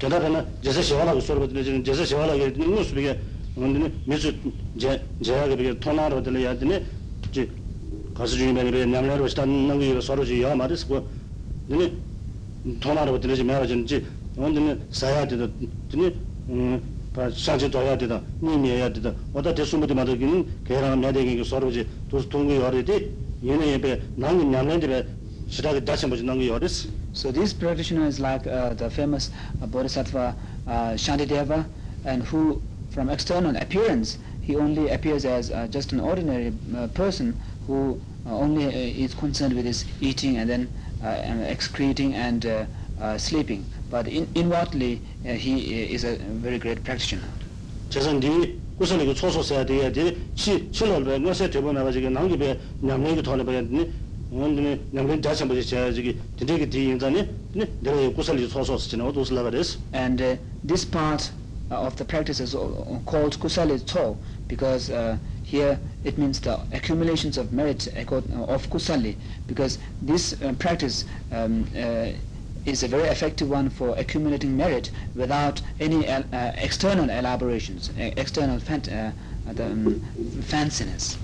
tena 0.00 0.18
tena 0.18 0.44
jesa 0.62 0.80
shivala 0.82 1.12
ka 1.12 1.20
sorba 1.20 1.46
tene 1.46 1.82
jesa 1.82 2.04
shivala 2.06 2.32
ka 2.32 2.50
tene 2.50 2.66
ngus 2.66 2.90
bige 2.92 3.18
ondine 3.54 3.92
misu 4.06 4.32
jaya 4.74 4.98
ka 5.20 5.54
bige 5.54 5.78
tona 5.78 6.08
rwa 6.08 6.22
tene 6.22 6.40
ya 6.40 6.54
tene 6.56 6.82
ji 7.30 7.46
kasi 8.14 8.36
jungi 8.38 8.52
bige 8.54 8.70
bige 8.70 8.86
nyamla 8.86 9.16
rwa 9.16 9.28
shita 9.28 9.44
nangu 9.44 9.82
yiga 9.82 10.00
soro 10.00 10.24
ji 10.24 10.40
yaa 10.40 10.54
maris 10.54 10.86
kwa 10.86 11.02
tene 11.68 11.92
tona 12.78 13.04
rwa 13.04 13.18
tene 13.18 13.34
ji 13.34 13.42
mayara 13.44 13.66
jine 13.66 13.84
ji 13.84 14.02
ondine 14.38 14.78
saya 14.88 15.26
tida 15.26 15.46
tene 15.90 16.14
mm, 16.48 16.80
shanchi 17.34 17.68
toya 17.68 17.94
tida 17.96 18.22
nimi 18.40 18.68
ya 18.68 18.90
tida 18.90 19.14
oda 19.34 19.52
te 19.52 19.64
sumbuti 19.64 19.92
mato 19.92 20.16
ki 20.16 20.46
kairanga 20.64 20.96
myade 20.96 21.22
ki 21.24 21.44
sorba 21.44 21.70
ji 21.70 21.84
tos 22.08 22.26
tungu 22.26 22.52
yore 22.52 22.82
di 22.82 23.06
yene 23.42 23.66
yebe 23.66 24.00
nangu 24.16 24.48
nyamla 24.48 24.78
dibe 24.78 25.04
shita 25.46 25.74
ki 25.74 25.82
dachin 25.82 26.08
bochi 26.08 26.24
nangu 26.24 26.42
yore 26.42 26.66
si 26.68 26.88
So 27.12 27.32
this 27.32 27.52
practitioner 27.52 28.06
is 28.06 28.20
like 28.20 28.46
uh, 28.46 28.74
the 28.74 28.88
famous 28.88 29.30
uh, 29.60 29.66
Bodhisattva 29.66 30.34
uh, 30.66 30.70
Shantideva, 30.94 31.66
and 32.04 32.22
who, 32.22 32.62
from 32.90 33.10
external 33.10 33.56
appearance, 33.56 34.18
he 34.40 34.56
only 34.56 34.90
appears 34.90 35.24
as 35.24 35.50
uh, 35.50 35.66
just 35.66 35.92
an 35.92 36.00
ordinary 36.00 36.52
uh, 36.76 36.86
person 36.88 37.36
who 37.66 38.00
uh, 38.26 38.36
only 38.36 38.64
is 39.02 39.14
concerned 39.14 39.54
with 39.54 39.64
his 39.64 39.84
eating 40.00 40.36
and 40.36 40.48
then 40.48 40.68
and 41.02 41.42
excreting 41.44 42.14
and 42.14 42.68
sleeping. 43.16 43.64
But 43.90 44.06
in, 44.06 44.28
inwardly, 44.34 45.00
he 45.24 45.94
is 45.94 46.04
a 46.04 46.16
very 46.16 46.58
great 46.58 46.84
practitioner. 46.84 47.28
재선 54.31 54.55
뒤 54.55 54.79
우선 54.91 55.09
이거 55.09 55.17
초소 55.17 55.17
써야 55.17 55.19
돼야 55.19 55.21
돼. 55.21 55.21
시 55.21 55.21
실로를 55.21 55.21
뭐세 55.21 55.21
되고 55.21 55.21
나가 55.21 55.21
지금 55.21 55.21
남기배 55.21 55.21
냠내기 55.21 55.21
돈을 55.21 55.21
봐야 55.21 55.21
되니. 55.21 55.21
오늘 55.21 55.21
냠내 55.21 55.21
자체 55.21 55.45
뭐지 55.45 55.65
제가 55.65 55.93
저기 55.93 56.19
되게 56.37 56.69
뒤 56.69 56.83
인자니. 56.89 57.27
네. 57.53 57.67
내가 57.81 58.09
고설이 58.13 58.49
초소 58.49 58.77
쓰지는 58.77 59.05
어디 59.05 59.19
올라가 59.19 59.49
됐어. 59.51 59.79
And 59.93 60.21
uh, 60.21 60.37
this 60.67 60.85
part 60.85 61.31
uh, 61.71 61.85
of 61.85 61.95
the 61.95 62.05
practice 62.05 62.39
is 62.43 62.55
uh, 62.55 62.67
called 63.05 63.39
kusali 63.39 63.79
to 63.85 64.17
because 64.47 64.89
uh, 64.91 65.17
here 65.43 65.79
it 66.03 66.17
means 66.17 66.39
the 66.41 66.59
accumulations 66.73 67.37
of 67.37 67.53
merit 67.53 67.87
accord- 67.95 68.29
uh, 68.33 68.53
of 68.53 68.69
kusali 68.69 69.15
because 69.47 69.79
this 70.01 70.33
uh, 70.41 70.53
practice 70.59 71.05
um, 71.31 71.65
uh, 71.75 72.09
is 72.65 72.83
a 72.83 72.87
very 72.87 73.07
effective 73.09 73.47
one 73.49 73.69
for 73.69 73.95
accumulating 73.97 74.57
merit 74.57 74.89
without 75.15 75.61
any 75.79 76.05
el- 76.07 76.25
uh, 76.33 76.51
external 76.57 77.09
elaborations, 77.09 77.91
uh, 77.97 78.09
external 78.17 78.59
fan- 78.59 78.81
uh, 78.89 79.11
uh, 79.47 79.53
the, 79.53 79.65
um, 79.65 80.01
fanciness. 80.49 81.17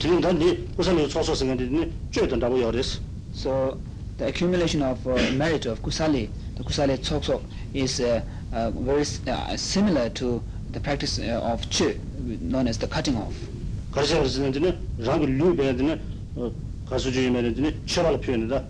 지금 0.00 0.20
단디 0.20 0.68
우선 0.76 1.08
초소 1.08 1.34
쓰는 1.34 1.56
데니 1.56 1.92
죄던다고 2.10 2.60
열었어. 2.60 3.00
So 3.34 3.78
the 4.18 4.28
accumulation 4.30 4.82
of 4.82 4.98
uh, 5.08 5.16
merit 5.34 5.68
of 5.68 5.80
kusali, 5.82 6.28
the 6.56 6.64
kusali 6.64 6.96
tsokso, 7.00 7.40
is 7.74 8.00
uh, 8.00 8.20
uh, 8.52 8.70
very 8.84 9.00
s- 9.02 9.20
uh, 9.26 9.52
similar 9.56 10.08
to 10.14 10.42
the 10.72 10.80
practice 10.80 11.18
uh, 11.18 11.40
of 11.52 11.60
chu, 11.70 11.94
known 12.40 12.68
as 12.68 12.78
the 12.78 12.86
cutting 12.88 13.16
off. 13.16 13.34
가르쳐 13.90 14.26
쓰는 14.28 14.52
데는 14.52 14.76
랑을 14.98 15.38
루베야 15.38 15.74
되는 15.76 16.00
가수 16.86 17.10
주의면은 17.10 17.54
데니 17.54 17.74
처발 17.86 18.20
표현이다. 18.20 18.64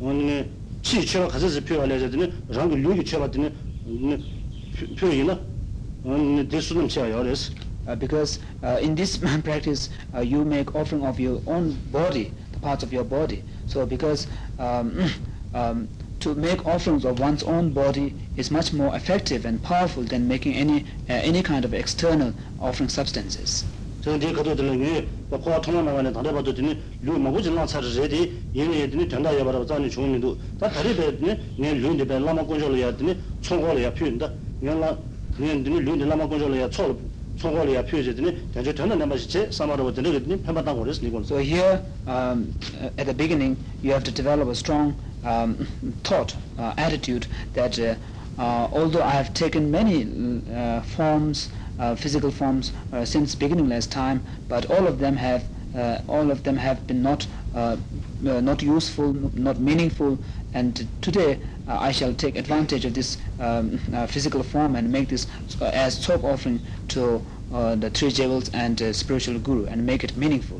오늘 0.00 0.50
치 0.82 1.04
처발 1.04 1.28
가서 1.28 1.60
표현을 1.64 1.98
해야 1.98 2.10
되는 2.10 2.32
랑을 2.48 2.82
루기 2.82 3.04
처발 3.04 3.30
되는 3.30 3.52
표현이나 4.98 5.40
오늘 6.04 6.48
대수는 6.48 6.88
제가 6.88 7.10
열었어. 7.10 7.52
Uh, 7.85 7.95
because 7.95 8.39
uh, 8.63 8.79
in 8.81 8.95
this 8.95 9.17
practice 9.43 9.89
uh, 10.15 10.19
you 10.19 10.45
make 10.45 10.73
offering 10.75 11.05
of 11.05 11.19
your 11.19 11.41
own 11.47 11.73
body 11.91 12.31
the 12.51 12.59
parts 12.59 12.83
of 12.83 12.93
your 12.93 13.03
body. 13.03 13.43
So 13.65 13.85
because 13.85 14.27
um, 14.59 15.09
um, 15.53 15.89
to 16.21 16.33
make 16.35 16.65
offerings 16.65 17.03
of 17.03 17.19
one's 17.19 17.43
own 17.43 17.71
body 17.71 18.15
is 18.37 18.49
much 18.49 18.71
more 18.71 18.95
effective 18.95 19.43
and 19.45 19.61
powerful 19.61 20.03
than 20.03 20.27
making 20.27 20.53
any 20.53 20.81
uh, 21.09 21.19
any 21.29 21.43
kind 21.43 21.65
of 21.65 21.73
external 21.73 22.33
offering 22.59 22.89
substances. 22.89 23.65
so 24.03 24.17
de 24.17 24.33
ko 24.33 24.43
de 24.43 24.55
ngi 24.55 25.07
ba 25.29 25.37
ko 25.39 25.59
thong 25.61 25.85
na 25.85 26.01
ne 26.01 26.11
thare 26.11 26.31
ba 26.33 26.41
do 26.43 26.51
ni 26.61 26.77
lu 27.03 27.17
ma 27.17 27.29
bu 27.31 27.39
jin 27.41 27.53
na 27.55 27.65
sa 27.65 27.79
re 27.79 28.07
de 28.07 28.31
yin 28.51 28.71
ye 28.71 28.85
de 28.87 28.97
ni 28.97 29.05
thanda 29.07 29.31
ya 29.31 29.43
ba 29.45 29.51
ba 29.53 29.65
za 29.65 29.77
ni 29.79 29.89
chung 29.89 30.11
ni 30.11 30.19
do 30.19 30.37
ta 30.59 30.67
thare 30.69 30.93
be 30.93 31.05
ni 31.21 31.39
ne 31.57 31.73
lu 31.73 31.95
de 31.95 32.03
be 32.03 32.19
표현다 37.42 37.64
내가 37.64 37.68
얘네들이 37.68 37.68
류인데 37.68 37.68
라마 37.68 37.68
건조를 37.68 37.68
해야 37.68 37.68
총 37.68 37.68
총고를 37.68 37.68
해야 37.70 37.84
표현되니 37.84 38.52
대체 38.52 38.74
되는 38.74 38.98
남아시 38.98 39.28
제 39.28 39.50
사마로 39.50 39.92
되는 39.94 40.12
거니 40.12 40.42
편바당 40.42 40.76
그랬어 40.78 41.06
이건 41.06 41.24
So 41.24 41.38
here, 41.38 41.80
um, 42.06 42.52
uh, 42.80 42.90
at 42.98 43.06
the 43.06 43.14
beginning, 43.14 43.56
you 43.82 43.92
have 43.92 44.04
to 44.04 44.12
develop 44.12 44.48
a 44.48 44.54
strong 44.54 44.94
um, 45.24 45.66
thought, 46.02 46.34
uh, 46.58 46.74
attitude 46.76 47.26
that 47.54 47.78
uh, 47.78 47.94
uh, 48.38 48.68
although 48.72 49.02
I 49.02 49.10
have 49.10 49.34
taken 49.34 49.70
many 49.70 50.06
uh, 50.52 50.82
forms, 50.82 51.50
uh, 51.78 51.94
physical 51.94 52.30
forms, 52.30 52.72
uh, 52.92 53.04
since 53.04 53.34
beginningless 53.34 53.86
time, 53.86 54.22
but 54.48 54.70
all 54.70 54.86
of 54.86 54.98
them 54.98 55.16
have 55.16 55.44
uh, 55.76 56.00
all 56.08 56.30
of 56.30 56.42
them 56.44 56.56
have 56.56 56.86
been 56.86 57.02
not 57.02 57.26
uh, 57.54 57.76
uh, 58.26 58.40
not 58.40 58.62
useful, 58.62 59.12
not 59.34 59.60
meaningful, 59.60 60.18
and 60.54 60.88
today 61.02 61.38
uh, 61.68 61.76
I 61.78 61.92
shall 61.92 62.14
take 62.14 62.36
advantage 62.36 62.84
of 62.84 62.94
this 62.94 63.18
um, 63.38 63.78
uh, 63.92 64.06
physical 64.06 64.42
form 64.42 64.76
and 64.76 64.90
make 64.90 65.08
this 65.08 65.26
uh, 65.60 65.66
as 65.66 66.04
talk 66.04 66.24
offering 66.24 66.60
to 66.88 67.20
uh, 67.53 67.75
the 67.75 67.89
three 67.89 68.11
jewels 68.11 68.49
and 68.53 68.81
uh, 68.81 68.91
spiritual 68.91 69.39
guru 69.39 69.65
and 69.65 69.85
make 69.85 70.03
it 70.03 70.17
meaningful. 70.17 70.59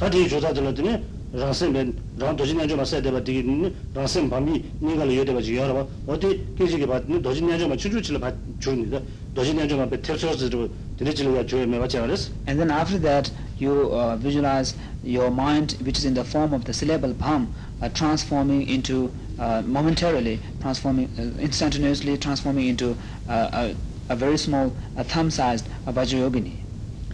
tadi 0.00 0.26
joda 0.28 0.52
de 0.54 0.82
ne 0.82 0.92
rangsen 1.34 1.72
ben 1.72 1.88
rang 2.18 2.36
dojin 2.36 2.56
ne 2.56 2.66
joma 2.66 2.84
sa 2.90 3.00
de 3.00 3.10
ba 3.10 3.20
de 3.20 3.42
ne 3.42 3.70
rangsen 3.94 4.28
ba 4.28 4.40
mi 4.40 4.54
ne 4.80 4.96
ga 4.96 5.04
le 5.04 5.12
yo 5.12 5.24
de 5.24 5.32
ba 5.32 5.42
ji 5.42 5.54
yo 5.54 5.74
ba 5.78 5.86
o 6.06 6.16
de 6.16 6.30
ke 6.56 6.66
ji 6.66 6.78
ge 6.82 6.86
ba 6.92 7.02
ne 7.06 7.20
dojin 7.26 7.46
ne 7.46 7.58
joma 7.58 7.76
chu 7.76 7.90
chu 7.90 8.00
chi 8.00 8.12
le 8.12 8.18
ba 8.18 8.32
chu 8.58 8.72
ni 8.78 8.86
de 8.88 9.02
dojin 9.34 9.56
ne 9.56 9.66
joma 9.72 9.86
be 9.86 10.00
ter 10.00 10.16
cho 10.16 10.34
ji 10.34 10.48
de 10.48 10.70
ne 11.04 11.12
chi 11.12 11.22
le 11.22 11.44
jo 11.44 11.66
me 11.66 11.78
ba 11.78 11.86
cha 11.86 12.04
res 12.12 12.30
and 12.46 12.58
then 12.58 12.70
after 12.70 12.98
that 12.98 13.30
you 13.58 13.72
uh, 13.92 14.16
visualize 14.16 14.74
your 15.02 15.30
mind 15.30 15.76
which 15.84 15.98
is 15.98 16.06
in 16.06 16.14
the 16.14 16.24
form 16.24 16.54
of 16.54 16.64
the 16.64 16.72
syllable 16.72 17.12
bham 17.12 17.46
uh, 17.82 17.88
transforming 18.00 18.66
into 18.66 19.12
uh, 19.38 19.62
momentarily 19.76 20.40
transforming 20.62 21.08
uh, 21.18 21.28
instantaneously 21.48 22.16
transforming 22.16 22.66
into 22.72 22.96
uh, 23.28 23.32
uh, 23.32 23.74
a 24.09 24.15
very 24.15 24.37
small, 24.37 24.71
uh, 24.97 25.03
thumb-sized 25.03 25.65
uh, 25.87 25.91
Vajrayogini 25.91 26.57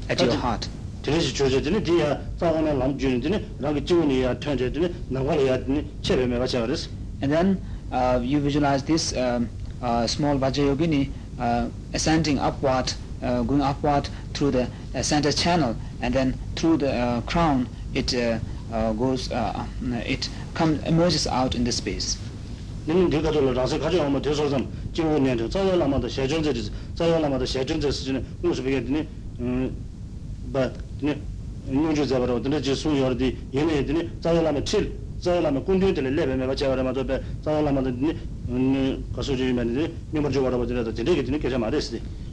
at 0.10 0.20
your 0.20 0.30
That's- 0.30 0.42
heart. 0.42 0.70
드레시 1.02 1.34
조제더니 1.34 1.82
뒤야 1.84 2.22
싸우나 2.38 2.74
남 2.74 2.96
주는더니 2.98 3.42
나가 3.58 3.80
지원이야 3.84 4.38
편제더니 4.40 4.94
나가려야 5.10 5.66
되니 5.66 5.90
체배 6.04 6.28
매 6.28 6.38
맞지 6.38 6.58
않았어 6.58 6.90
And 7.24 7.34
then 7.34 7.58
uh, 7.92 8.20
you 8.22 8.40
visualize 8.40 8.84
this 8.86 9.14
um, 9.18 9.50
uh, 9.82 10.06
small 10.06 10.38
Vajrayogini 10.38 11.10
uh, 11.40 11.70
ascending 11.94 12.38
upward, 12.40 12.94
uh, 13.24 13.42
going 13.44 13.62
upward 13.64 14.10
through 14.34 14.52
the 14.52 14.68
uh, 14.94 15.02
center 15.02 15.32
channel, 15.32 15.76
and 16.02 16.14
then 16.14 16.36
through 16.56 16.78
the 16.78 16.92
uh, 16.94 17.22
crown, 17.22 17.68
it 17.96 18.14
uh, 18.14 18.38
uh, 18.72 18.94
goes, 18.94 19.32
uh, 19.32 19.66
it 20.06 20.30
comes 20.54 20.82
emerges 20.86 21.26
out 21.26 21.56
in 21.56 21.64
the 21.64 21.72
space. 21.72 22.18
너는 22.86 23.10
네가 23.10 23.32
돌로 23.32 23.54
라 23.54 23.66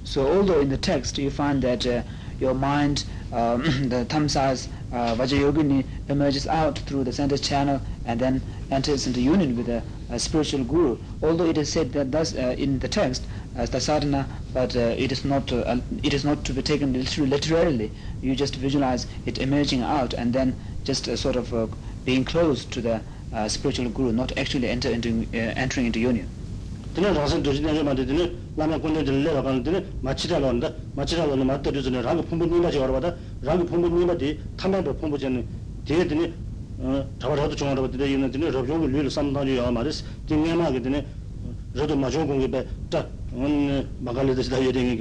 So 0.06 0.28
although 0.28 0.60
in 0.60 0.70
the 0.70 0.78
text 0.78 1.18
you 1.18 1.32
find 1.32 1.62
that 1.64 1.86
uh, 1.88 2.04
your 2.40 2.54
mind, 2.54 3.06
um, 3.32 3.64
the 3.90 4.06
tamsas, 4.06 4.68
uh, 4.92 5.16
vajrayogini 5.16 5.86
emerges 6.10 6.46
out 6.48 6.80
through 6.80 7.06
the 7.06 7.12
center 7.14 7.38
channel 7.38 7.82
and 8.06 8.20
then 8.20 8.42
enters 8.70 9.08
into 9.08 9.22
union 9.22 9.56
with 9.56 9.66
the 9.68 9.82
a 10.14 10.20
spiritual 10.20 10.64
guru. 10.64 10.98
Although 11.22 11.50
it 11.50 11.58
is 11.58 11.70
said 11.72 11.92
that 11.94 12.12
thus 12.12 12.36
uh, 12.36 12.56
in 12.58 12.80
the 12.80 12.88
text 12.88 13.26
as 13.56 13.70
the 13.72 13.80
sadhana, 13.80 14.28
but 14.54 14.76
uh, 14.76 14.80
it 15.06 15.12
is 15.12 15.26
not 15.26 15.52
uh, 15.52 15.78
it 16.04 16.14
is 16.14 16.24
not 16.24 16.44
to 16.46 16.54
be 16.54 16.62
taken 16.62 16.94
literally. 16.94 17.92
You 18.22 18.36
just 18.36 18.56
visualize 18.56 19.08
it 19.26 19.40
emerging 19.40 19.82
out 19.82 20.14
and 20.14 20.34
then 20.34 20.56
just 20.84 21.08
uh, 21.08 21.16
sort 21.16 21.36
of 21.36 21.54
uh, 21.54 21.68
being 22.06 22.24
close 22.26 22.66
to 22.66 22.82
the 22.82 23.02
uh, 23.34 23.48
spiritual 23.48 23.90
guru, 23.90 24.12
not 24.12 24.38
actually 24.38 24.70
enter 24.70 24.90
into 24.90 25.26
entering 25.34 25.88
into 25.88 26.00
union. 26.00 26.28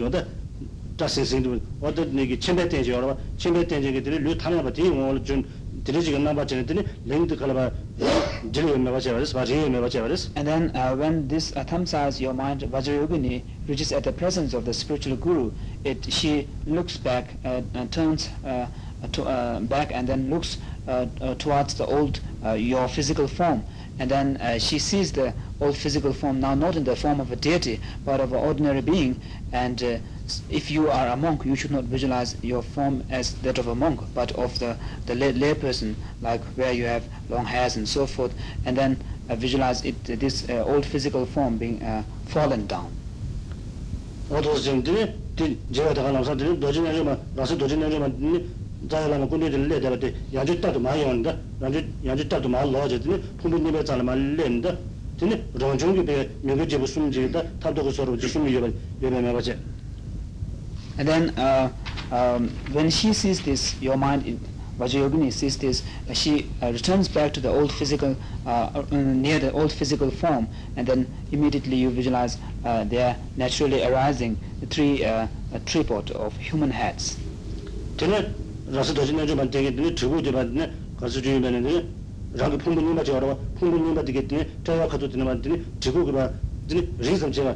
Wā 0.03 0.25
tā 0.99 1.09
sīng 1.09 1.27
sīng 1.27 1.45
dī 1.45 1.59
wā 1.81 1.91
tā 1.95 2.05
dine 2.09 2.27
kī 2.29 2.37
chēmbē 2.45 2.67
tēnchī 2.71 2.93
wā 2.93 3.01
rā 3.03 3.11
bā 3.11 3.17
chēmbē 3.41 3.65
tēnchī 3.71 3.93
kī 3.97 4.01
dine 4.07 4.19
lū 4.27 4.35
tāmā 4.39 4.61
bā 4.63 4.73
dī 4.77 4.91
ngā 4.93 5.09
wā 5.09 5.23
chōng 5.25 5.45
dine 5.87 6.03
chī 6.05 6.15
kā 6.15 6.21
nā 6.21 6.35
bā 6.37 6.45
chāni 6.45 6.67
dine 6.69 6.85
lēng 7.09 7.25
dī 7.31 7.39
kā 7.41 7.49
rā 7.49 7.57
bā 7.57 7.65
And 8.45 10.47
then 10.47 10.77
uh, 10.77 10.97
when 10.97 11.29
this 11.29 11.55
size 11.85 12.21
your 12.21 12.35
mind 12.35 12.63
Vajrayogini 12.63 13.43
reaches 13.69 13.93
at 13.93 14.03
the 14.03 14.13
presence 14.13 14.53
of 14.53 14.65
the 14.65 14.75
spiritual 14.75 15.17
guru, 15.17 15.53
it 15.85 16.13
she 16.13 16.49
looks 16.67 16.97
back 16.97 17.35
uh, 17.45 17.63
and 17.75 17.93
turns 17.93 18.31
uh, 18.45 18.67
to, 19.13 19.23
uh, 19.23 19.61
back 19.61 19.93
and 19.93 20.09
then 20.09 20.29
looks 20.29 20.59
towards 21.39 21.75
the 21.75 21.87
old 21.87 22.21
your 22.57 22.89
physical 22.89 23.29
form. 23.29 23.65
And 23.99 24.11
then 24.11 24.59
she 24.59 24.79
sees 24.79 25.13
the 25.13 25.35
old 25.61 25.77
physical 25.77 26.13
form 26.13 26.41
now 26.41 26.55
not 26.55 26.77
in 26.77 26.85
the 26.85 26.97
form 26.97 27.21
of 27.21 27.31
a 27.31 27.37
deity 27.37 27.81
but 28.05 28.21
of 28.21 28.33
an 28.33 28.39
ordinary 28.39 28.81
being. 28.81 29.21
And 29.53 30.01
if 30.49 30.71
you 30.71 30.91
are 30.91 31.09
a 31.09 31.17
monk, 31.17 31.45
you 31.45 31.55
should 31.57 31.71
not 31.71 31.85
visualize 31.85 32.37
your 32.43 32.63
form 32.63 33.05
as 33.11 33.35
that 33.43 33.59
of 33.59 33.67
a 33.67 33.75
monk, 33.75 34.01
but 34.15 34.33
of 34.33 34.59
the, 34.59 34.77
the 35.07 35.15
lay, 35.15 35.33
lay 35.33 35.55
person, 35.55 35.97
like 36.21 36.43
where 36.57 36.73
you 36.73 36.85
have 36.85 37.05
long 37.29 37.45
hairs 37.45 37.77
and 37.77 37.89
so 37.89 38.07
forth, 38.07 38.33
and 38.65 38.77
then 38.77 39.03
uh, 39.29 39.35
visualize 39.37 39.85
it, 39.85 39.95
uh, 40.11 40.17
this 40.17 40.49
uh, 40.49 40.65
old 40.65 40.87
physical 40.87 41.27
form 41.27 41.59
being 41.59 41.83
uh, 41.83 42.03
fallen 42.27 42.67
down. 42.67 42.91
자야라는 48.90 49.28
군대들 49.28 49.68
내다라데 49.68 50.14
야주따도 50.34 50.80
많이 50.80 51.04
온다. 51.04 51.36
야주 51.62 51.84
야주따도 52.06 52.48
많이 52.48 52.72
넣어졌더니 52.72 53.22
부모님의 53.42 53.84
자를 53.86 54.04
말렌다. 54.04 54.76
근데 55.20 55.44
런종이 55.54 56.06
배 56.06 56.30
명예제부 56.42 56.86
숨지다. 56.86 57.42
탑도 57.60 57.84
그 57.84 57.92
서로 57.92 58.18
지숨이 58.18 58.54
여러 58.54 58.70
여러 59.02 59.34
가지. 59.34 59.58
And 61.00 61.08
then 61.08 61.30
uh, 61.38 61.70
um, 62.12 62.50
when 62.74 62.90
she 62.90 63.14
sees 63.14 63.42
this, 63.42 63.76
your 63.82 63.98
mind, 63.98 64.26
in, 64.26 64.40
Vajrayogini 64.80 65.34
sees 65.34 65.58
this, 65.58 65.84
uh, 66.10 66.14
she 66.14 66.50
uh, 66.62 66.72
returns 66.72 67.08
back 67.08 67.34
to 67.34 67.40
the 67.40 67.50
old 67.50 67.72
physical, 67.72 68.16
uh, 68.46 68.70
uh, 68.74 68.86
near 68.92 69.40
the 69.40 69.52
old 69.52 69.74
physical 69.74 70.12
form, 70.12 70.48
and 70.76 70.88
then 70.88 71.08
immediately 71.32 71.76
you 71.76 71.90
visualize 71.90 72.38
uh, 72.64 72.84
there 72.84 73.18
naturally 73.36 73.84
arising 73.84 74.38
the 74.60 74.68
three 74.68 75.04
uh, 75.04 75.28
tripod 75.66 76.12
of 76.12 76.36
human 76.38 76.70
heads. 76.70 77.18
라스 78.73 78.95
도시 78.95 79.13
내주 79.13 79.37
만들게 79.37 79.75
들고 79.95 80.23
되면 80.23 80.73
가서 80.99 81.21
주면은 81.21 81.89
라고 82.33 82.57
풍분이 82.57 82.95
맞지 82.95 83.13
알아 83.13 83.37
풍분이 83.59 83.93
맞게 83.93 84.27
되네. 84.27 84.49
저와 84.65 84.89
가도 84.89 85.07
되는 85.11 85.27
만드니 85.27 85.63
들고 85.79 86.07
그봐. 86.07 86.31
되니 86.67 86.89
리즘 86.99 87.31
제가 87.31 87.55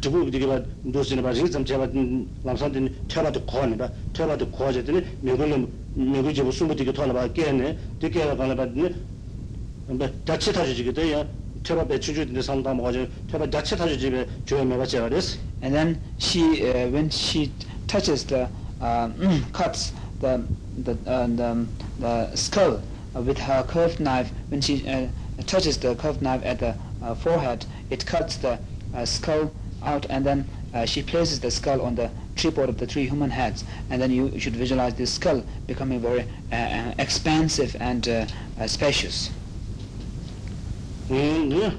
들고 0.00 0.30
되게 0.30 0.46
봐. 0.46 0.62
도시는 0.90 1.22
봐. 1.22 1.32
리즘 1.32 1.62
제가 1.66 1.86
남산된 2.42 2.94
테라도 3.08 3.44
거는다 3.44 3.92
테라도 4.14 4.48
거제 4.50 4.82
되니 4.82 5.04
매고는 5.20 5.68
매고 5.94 6.32
제부 6.32 6.50
숨부 6.50 6.74
되게 6.74 6.90
토나 6.90 7.12
봐. 7.12 7.28
깨네. 7.30 7.76
되게 8.00 8.24
가나 8.24 8.56
봐 8.56 8.64
되니 8.64 8.88
근데 9.86 10.10
같이 10.24 10.50
타지 10.50 10.74
되게 10.74 10.90
돼야. 10.94 11.26
테라 11.62 11.86
배추주 11.86 12.24
되는 12.24 12.40
상담 12.40 12.80
가지고 12.80 13.04
테라 13.30 13.44
같이 13.50 13.76
타지 13.76 13.98
집에 13.98 14.24
줘야 14.46 14.64
매가 14.64 14.86
제가 14.86 15.10
그랬어. 15.10 15.36
And 15.62 15.76
then 15.76 16.00
she 16.18 16.40
uh, 16.64 16.88
when 16.88 17.10
she 17.12 17.52
touches 17.86 18.24
the 18.24 18.48
uh, 18.80 19.10
cuts 19.52 19.92
the 20.20 20.44
the, 20.78 20.96
uh, 21.06 21.26
the, 21.26 21.66
the 21.98 22.36
skull 22.36 22.82
uh, 23.14 23.22
with 23.22 23.38
her 23.38 23.64
curved 23.64 24.00
knife. 24.00 24.30
When 24.48 24.60
she 24.60 24.86
uh, 24.88 25.08
touches 25.46 25.78
the 25.78 25.94
curved 25.96 26.22
knife 26.22 26.42
at 26.44 26.60
the 26.60 26.74
uh, 27.02 27.14
forehead, 27.14 27.66
it 27.90 28.06
cuts 28.06 28.36
the 28.36 28.58
uh, 28.94 29.04
skull 29.04 29.52
out, 29.82 30.06
and 30.10 30.24
then 30.24 30.48
uh, 30.74 30.84
she 30.84 31.02
places 31.02 31.40
the 31.40 31.50
skull 31.50 31.82
on 31.82 31.94
the 31.94 32.10
tripod 32.36 32.68
of 32.68 32.78
the 32.78 32.86
three 32.86 33.06
human 33.06 33.30
heads, 33.30 33.64
and 33.90 34.00
then 34.00 34.10
you 34.10 34.38
should 34.38 34.54
visualize 34.54 34.94
this 34.94 35.12
skull 35.12 35.42
becoming 35.66 36.00
very 36.00 36.24
expansive 36.98 37.76
and 37.80 38.08
spacious. 38.66 39.30
Mm, 41.08 41.78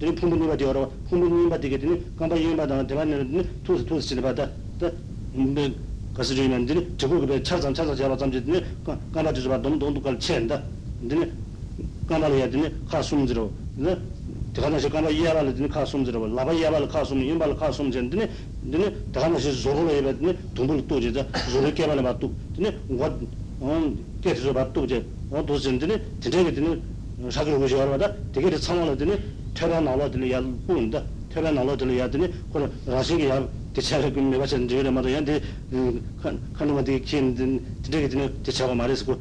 되게 0.00 0.14
풍부님이 0.14 0.56
되어라 0.56 0.88
풍부님이 1.10 1.60
되게 1.60 1.78
되니 1.78 2.16
간바 2.16 2.34
이마다 2.36 2.86
대만은 2.86 3.44
투스 3.62 3.84
투스 3.84 4.08
지나 4.08 4.22
받다 4.22 4.48
근데 5.30 5.74
가서 6.14 6.34
주면 6.34 6.64
되니 6.64 6.96
저거 6.96 7.20
그 7.20 7.42
차장 7.42 7.74
차장 7.74 7.94
잡아 7.94 8.16
잠지더니 8.16 8.64
간바 9.12 9.32
주지 9.34 9.46
봐 9.46 9.58
너무 9.58 9.78
너무 9.78 10.00
걸 10.00 10.18
치엔다 10.18 10.62
근데 11.00 11.30
간바를 12.08 12.36
해야 12.36 12.48
되니 12.48 12.72
가숨지로 12.88 13.52
네 13.76 13.96
대가나서 14.54 14.88
간바 14.88 15.10
이야를 15.10 15.54
되니 15.54 15.68
가숨지로 15.68 16.34
라바 16.34 16.52
이야를 16.54 16.88
가숨 16.88 17.20
이말 17.20 17.54
가숨 17.54 17.92
전드니 17.92 18.24
근데 18.62 18.96
대가나서 19.12 19.52
조를 19.52 19.84
해야 19.90 20.00
되니 20.16 20.32
돈을 20.54 20.88
또 20.88 20.98
주자 20.98 21.26
조를 21.52 21.74
깨발에 21.74 22.00
맞도 22.00 22.32
근데 22.56 22.72
what 22.88 23.20
깨서 24.22 24.52
맞도 24.54 24.84
이제 24.86 25.04
어 25.28 25.44
도전드니 25.44 26.20
되게 26.20 26.52
되니 26.52 26.82
사기로 27.30 27.58
보셔 27.60 27.76
봐라 27.76 28.10
되 28.32 28.40
게 29.54 29.54
상황을 29.54 29.54
되니 29.54 29.54
tērā 29.60 29.80
nāla 29.84 30.06
tīli 30.08 30.28
yā 30.32 30.40
lūnda, 30.40 31.00
tērā 31.32 31.50
nāla 31.52 31.74
tīli 31.78 31.96
yā 31.98 32.06
tīni, 32.10 32.28
kōrā 32.52 32.68
rāshīngi 32.88 33.26
yā 33.28 33.36
tēchāra 33.76 34.10
kīmi 34.14 34.32
mē 34.32 34.40
bāchā 34.40 34.58
nīyō 34.62 34.84
rā 34.86 34.92
mā 34.94 35.02
rā 35.04 35.12
yā 35.12 35.20
tī 35.26 35.36
kāndu 36.22 36.76
mā 36.76 36.84
tī 36.86 36.96
kīn 37.04 37.28
tīni 37.36 37.60
tīni 37.84 38.28
tēchāra 38.46 38.76
mā 38.78 38.88
rī 38.88 38.96
sī 38.96 39.08
kō, 39.10 39.16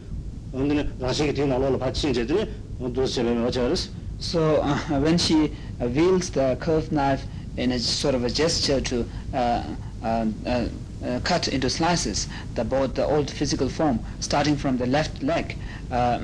tīni 0.55 0.85
rāshīngi 1.03 1.35
tī 1.38 1.47
nāla 1.51 1.73
lā 1.75 1.81
bāchī 1.83 2.13
nī 2.13 2.23
tīni, 2.29 2.47
dōs 2.95 3.17
chē 3.17 3.25
mē 3.27 3.35
bāchā 3.43 3.67
rā 3.67 3.79
sī. 3.83 3.91
So 4.19 4.62
uh, 4.62 4.77
when 4.99 5.17
she 5.17 5.51
uh, 5.79 5.88
wields 5.88 6.29
the 6.31 6.57
curved 6.59 6.91
knife 6.91 7.23
in 7.57 7.71
a 7.71 7.79
sort 7.79 8.15
of 8.15 8.23
a 8.23 8.29
gesture 8.29 8.81
to 8.81 9.05
uh, 9.33 9.63
uh, 10.03 10.25
uh, 10.45 10.65
uh, 11.05 11.19
cut 11.23 11.47
into 11.47 11.69
slices 11.69 12.27
the 12.55 12.63
both 12.63 12.95
the 12.95 13.05
old 13.05 13.31
physical 13.31 13.69
form 13.69 13.99
starting 14.19 14.57
from 14.57 14.77
the 14.77 14.85
left 14.85 15.23
leg 15.23 15.55
uh, 15.91 16.19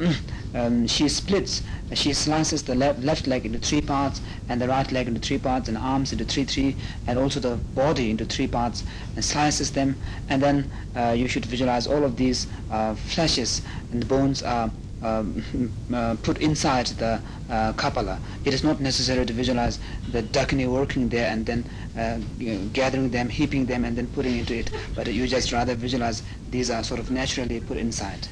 um, 0.55 0.87
she 0.87 1.09
splits 1.09 1.63
she 1.93 2.13
slices 2.13 2.63
the 2.63 2.75
left, 2.75 3.01
left 3.01 3.27
leg 3.27 3.45
into 3.45 3.59
three 3.59 3.81
parts 3.81 4.21
and 4.49 4.61
the 4.61 4.69
right 4.69 4.91
leg 4.93 5.09
into 5.09 5.21
three 5.21 5.39
parts 5.39 5.69
and 5.69 5.77
arms 5.77 6.13
into 6.13 6.25
three 6.25 6.45
three 6.45 6.77
and 7.07 7.19
also 7.19 7.41
the 7.41 7.57
body 7.75 8.11
into 8.11 8.25
three 8.25 8.47
parts 8.47 8.85
and 9.15 9.25
slices 9.25 9.73
them 9.73 9.97
and 10.29 10.43
then 10.43 10.71
uh, 10.97 11.15
you 11.17 11.29
should 11.29 11.45
visualize 11.45 11.87
all 11.87 12.05
of 12.05 12.17
these 12.17 12.47
uh, 12.71 12.95
fleshes 12.95 13.63
and 13.91 14.03
the 14.03 14.07
bones 14.07 14.43
are 14.43 14.71
um, 15.03 15.73
uh, 15.95 16.17
put 16.23 16.39
inside 16.39 16.87
the 16.87 17.21
uh, 17.49 17.73
kapala. 17.73 18.19
It 18.45 18.55
is 18.55 18.63
not 18.63 18.81
necessary 18.81 19.25
to 19.27 19.33
visualize 19.33 19.79
the 20.13 20.23
dakini 20.23 20.71
working 20.71 21.09
there 21.09 21.31
and 21.31 21.47
then 21.47 21.65
uh, 21.97 22.19
you 22.39 22.55
know, 22.55 22.69
gathering 22.73 23.11
them, 23.11 23.29
heaping 23.29 23.67
them, 23.67 23.85
and 23.85 23.97
then 23.97 24.07
putting 24.09 24.39
into 24.39 24.55
it. 24.57 24.71
But 24.95 25.13
you 25.13 25.27
just 25.27 25.53
rather 25.53 25.75
visualize 25.75 26.23
these 26.51 26.71
are 26.71 26.83
sort 26.85 27.01
of 27.01 27.11
naturally 27.11 27.61
put 27.61 27.79
inside 27.79 28.29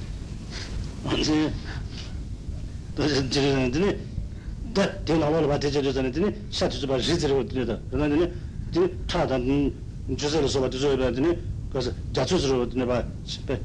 그래서 11.74 11.92
자초스로 12.14 12.70
내가 12.70 13.04
슈베 13.26 13.60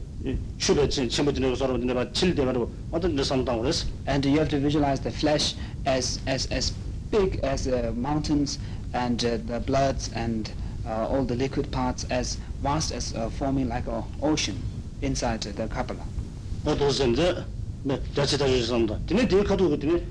쳔부드네 0.58 1.54
서로 1.56 1.76
내가 1.76 2.10
칠대 2.10 2.42
말고 2.42 2.72
어떤 2.90 3.14
데 3.14 3.22
상당을 3.22 3.66
했어 3.66 3.86
and 4.08 4.26
you 4.26 4.38
have 4.38 4.48
to 4.48 4.58
visualize 4.58 5.02
the 5.02 5.12
flesh 5.12 5.56
as 5.86 6.18
as 6.26 6.48
as 6.50 6.72
big 7.10 7.38
as 7.44 7.64
the 7.68 7.90
uh, 7.90 7.92
mountains 7.92 8.58
and 8.94 9.20
uh, 9.26 9.36
the 9.44 9.60
bloods 9.60 10.08
and 10.16 10.52
uh, 10.88 11.04
all 11.04 11.22
the 11.22 11.36
liquid 11.36 11.68
parts 11.70 12.08
as 12.08 12.40
vast 12.64 12.96
as 12.96 13.12
uh, 13.12 13.28
forming 13.28 13.68
like 13.68 13.86
a 13.86 14.00
ocean 14.24 14.56
inside 15.02 15.44
the 15.44 15.68
kapala 15.68 16.00
어떤 16.64 16.88
sense 16.88 17.44
네 17.84 18.00
자체 18.14 18.36
다 18.36 18.46
주선다. 18.46 18.98
근데 19.06 19.26
뒤에 19.28 19.42
가도 19.42 19.68
그때 19.70 20.02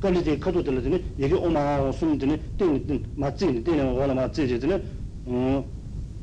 깔리데 0.00 0.38
카도들 0.38 0.82
되네 0.82 1.02
이게 1.18 1.34
오마 1.34 1.92
숨 1.92 2.16
되네 2.16 2.40
띵띵 2.56 3.04
맞지 3.16 3.62
되네 3.62 3.82
와라 3.82 4.14
맞지 4.14 4.58
되네 4.58 4.82
음 5.28 5.62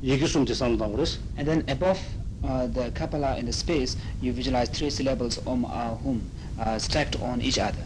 이게 0.01 0.25
숨지 0.25 0.53
상당 0.55 0.91
그래서 0.91 1.19
and 1.37 1.45
then 1.45 1.63
above 1.69 2.01
uh, 2.43 2.65
the 2.73 2.91
kapala 2.93 3.37
in 3.37 3.45
the 3.45 3.53
space 3.53 3.95
you 4.21 4.33
visualize 4.33 4.69
three 4.73 4.89
syllables 4.89 5.39
om 5.45 5.63
a 5.65 5.93
hum 6.01 6.21
uh, 6.57 6.75
stacked 6.81 7.21
on 7.21 7.39
each 7.39 7.61
other 7.61 7.85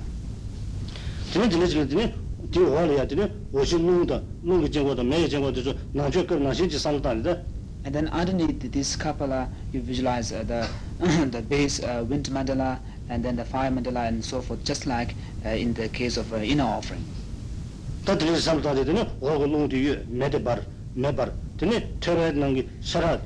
되네 1.34 1.50
되네 1.50 1.68
되네 1.68 2.16
디 2.52 2.60
와라야 2.60 3.06
되네 3.06 3.30
오신 3.52 3.86
농다 3.86 4.22
농게 4.44 4.72
제거도 4.72 5.04
매 5.04 5.28
제거도 5.28 5.62
저 5.62 5.76
나저 5.92 6.26
그 6.26 6.36
나신지 6.36 6.80
상당이다 6.80 7.36
and 7.84 7.92
then 7.92 8.08
underneath 8.14 8.64
this 8.72 8.96
kapala 8.96 9.50
you 9.74 9.84
visualize 9.84 10.32
uh, 10.32 10.44
the 10.48 10.64
the 11.32 11.42
base 11.42 11.84
uh, 11.84 12.06
wind 12.08 12.32
mandala 12.32 12.80
and 13.09 13.25
then 13.25 13.37
the 13.37 13.45
fire 13.45 13.71
mandala 13.71 14.09
and 14.09 14.25
so 14.25 14.41
forth 14.41 14.63
just 14.65 14.87
like 14.87 15.15
uh, 15.45 15.51
in 15.51 15.73
the 15.75 15.89
case 15.89 16.17
of 16.17 16.33
uh, 16.33 16.37
inner 16.37 16.65
offering. 16.65 17.05
Ta 18.05 18.15
de 18.15 18.37
sam 18.37 18.63
ta 18.63 18.75
de 18.75 18.93
ne 18.93 19.09
o 19.23 19.39
go 19.39 19.45
lu 19.47 19.67
de 19.69 20.05
me 20.09 20.29
de 20.29 20.39
bar 20.39 20.61
me 20.95 21.11
bar 21.13 21.33
de 21.59 21.67
ne 21.67 21.81
tere 22.01 22.33
nang 22.33 22.55
gi 22.55 22.69
sara 22.81 23.21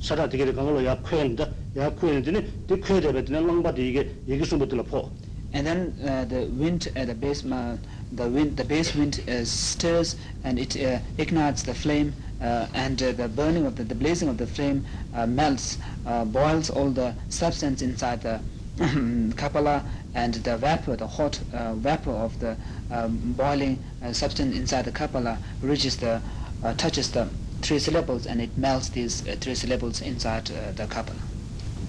sara 0.00 0.26
de 0.28 0.36
ge 0.36 0.44
ya 0.82 0.96
khuen 0.96 1.36
ya 1.74 1.90
khuen 1.90 2.22
de 2.22 2.32
ne 2.32 2.40
de 2.66 2.76
khue 2.76 3.00
de 3.00 3.12
be 3.12 3.22
de 3.22 3.32
lang 3.32 3.62
ba 3.62 3.72
de 3.72 3.92
ge 3.92 4.06
ye 4.26 4.38
ge 4.38 4.44
su 4.44 4.56
bu 4.56 4.66
de 4.66 4.76
la 4.76 4.82
po. 4.82 5.10
And 5.54 5.66
then 5.66 5.94
uh, 6.06 6.24
the 6.26 6.46
wind 6.46 6.88
at 6.94 7.06
the 7.06 7.14
base 7.14 7.42
uh, 7.44 7.78
the 8.12 8.28
wind 8.28 8.56
the 8.58 8.64
base 8.64 8.94
wind 8.94 9.20
uh, 9.28 9.44
stirs 9.44 10.16
and 10.44 10.58
it 10.58 10.76
uh, 10.76 10.98
ignites 11.16 11.62
the 11.62 11.72
flame 11.72 12.12
uh, 12.42 12.66
and 12.74 13.02
uh, 13.02 13.12
the 13.12 13.28
burning 13.28 13.64
of 13.64 13.74
the, 13.76 13.84
the 13.84 13.94
blazing 13.94 14.28
of 14.28 14.36
the 14.36 14.46
flame 14.46 14.84
uh, 15.14 15.26
melts 15.26 15.78
uh, 16.06 16.24
boils 16.26 16.68
all 16.68 16.90
the 16.90 17.14
substance 17.30 17.80
inside 17.80 18.20
the 18.20 18.38
kapala 19.34 19.82
and 20.14 20.34
the 20.34 20.56
vapor, 20.56 20.96
the 20.96 21.06
hot 21.06 21.40
uh, 21.52 21.74
vapor 21.74 22.10
of 22.12 22.38
the 22.38 22.56
um, 22.92 23.18
boiling 23.36 23.76
uh, 24.04 24.12
substance 24.12 24.56
inside 24.56 24.84
the 24.84 24.92
kapala 24.92 25.36
reaches 25.62 25.96
the, 25.96 26.20
uh, 26.62 26.72
touches 26.74 27.10
the 27.10 27.26
three 27.60 27.78
syllables 27.78 28.26
and 28.26 28.40
it 28.40 28.56
melts 28.56 28.88
these 28.90 29.26
uh, 29.28 29.34
three 29.40 29.54
syllables 29.54 30.00
inside 30.00 30.48
uh, 30.52 30.70
the 30.76 30.84
kapala. 30.84 31.18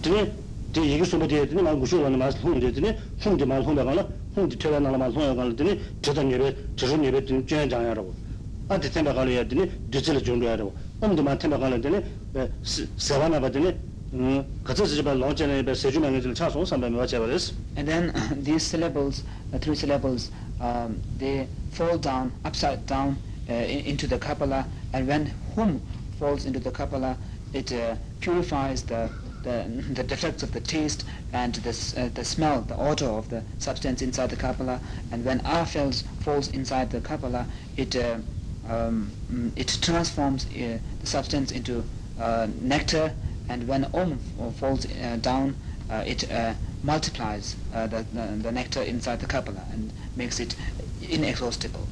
Tene, 0.02 0.34
te 0.73 0.82
yegi 0.82 1.06
sumba 1.06 1.28
te, 1.28 1.45
tene 1.45 1.62
maa 1.62 1.75
gushu 1.75 2.02
wana 2.02 2.17
maa 2.17 2.32
hong 2.32 2.60
te, 2.60 2.71
tene 2.71 2.97
hong 3.23 3.38
te 3.38 3.45
maa 3.45 3.62
hong 3.62 3.75
ba 3.75 3.84
kaala, 3.84 4.08
hong 4.36 4.49
te 4.49 4.56
tewa 4.58 4.80
nala 4.80 4.97
maa 4.97 5.12
hong 5.12 5.23
ya 5.23 5.36
kaala, 5.36 5.54
tene 5.54 5.80
teta 6.02 6.23
nyebe, 6.23 6.56
teta 6.75 6.97
nyebe, 6.97 7.21
tene 7.23 7.43
jaya 7.45 7.67
jaya 7.67 7.93
rago. 7.93 8.13
An 8.69 8.80
te 8.80 8.89
tenpa 8.89 9.13
kaala 9.13 9.30
ya, 9.30 9.45
tene 9.45 9.69
dutila 9.89 10.19
jondo 10.21 10.45
ya 10.45 10.56
rago. 10.56 10.73
Om 11.02 11.15
te 11.15 11.21
maa 11.21 11.36
tenpa 11.36 11.58
kaala, 11.60 11.80
tene 11.80 12.04
uh, 12.34 12.47
sewa 12.97 13.30
na 13.30 13.39
ba, 13.39 13.49
tene 13.49 13.75
And 14.11 14.43
then 17.87 18.09
uh, 18.09 18.29
these 18.31 18.63
syllables, 18.63 19.23
the 19.51 19.59
three 19.59 19.75
syllables, 19.75 20.31
um, 20.59 20.99
they 21.19 21.47
fall 21.69 21.97
down, 21.97 22.31
upside 22.43 22.85
down 22.87 23.17
uh, 23.47 23.53
into 23.53 24.07
the 24.07 24.17
kapala, 24.17 24.65
and 24.93 25.07
when 25.07 25.31
hum 25.55 25.79
falls 26.17 26.45
into 26.45 26.59
the 26.59 26.71
kapala, 26.71 27.17
it 27.53 27.71
uh, 27.71 27.95
purifies 28.19 28.81
the, 28.83 29.09
the, 29.43 29.65
the 29.93 30.03
defects 30.03 30.41
of 30.41 30.51
the 30.53 30.59
taste 30.59 31.05
and 31.31 31.53
the, 31.55 31.69
uh, 31.97 32.09
the 32.15 32.25
smell, 32.25 32.61
the 32.61 32.77
odor 32.77 33.05
of 33.09 33.29
the 33.29 33.43
substance 33.59 34.01
inside 34.01 34.31
the 34.31 34.35
kapala, 34.35 34.79
and 35.11 35.23
when 35.23 35.39
ah 35.45 35.65
falls, 35.65 36.01
falls 36.19 36.49
inside 36.49 36.89
the 36.89 36.99
kapala, 36.99 37.45
it, 37.77 37.95
uh, 37.95 38.17
um, 38.67 39.11
it 39.55 39.77
transforms 39.81 40.45
the 40.45 40.79
substance 41.03 41.51
into 41.51 41.83
nectar, 42.61 43.13
and 43.49 43.67
when 43.67 43.85
Om 43.93 44.19
falls 44.59 44.85
uh, 44.85 45.17
down, 45.21 45.55
uh, 45.89 46.03
it 46.05 46.31
uh, 46.31 46.53
multiplies 46.83 47.55
the, 47.73 48.05
the, 48.13 48.51
nectar 48.51 48.81
inside 48.83 49.19
the 49.19 49.25
kapala 49.25 49.63
and 49.73 49.91
makes 50.15 50.39
it 50.39 50.55
inexhaustible. 51.01 51.88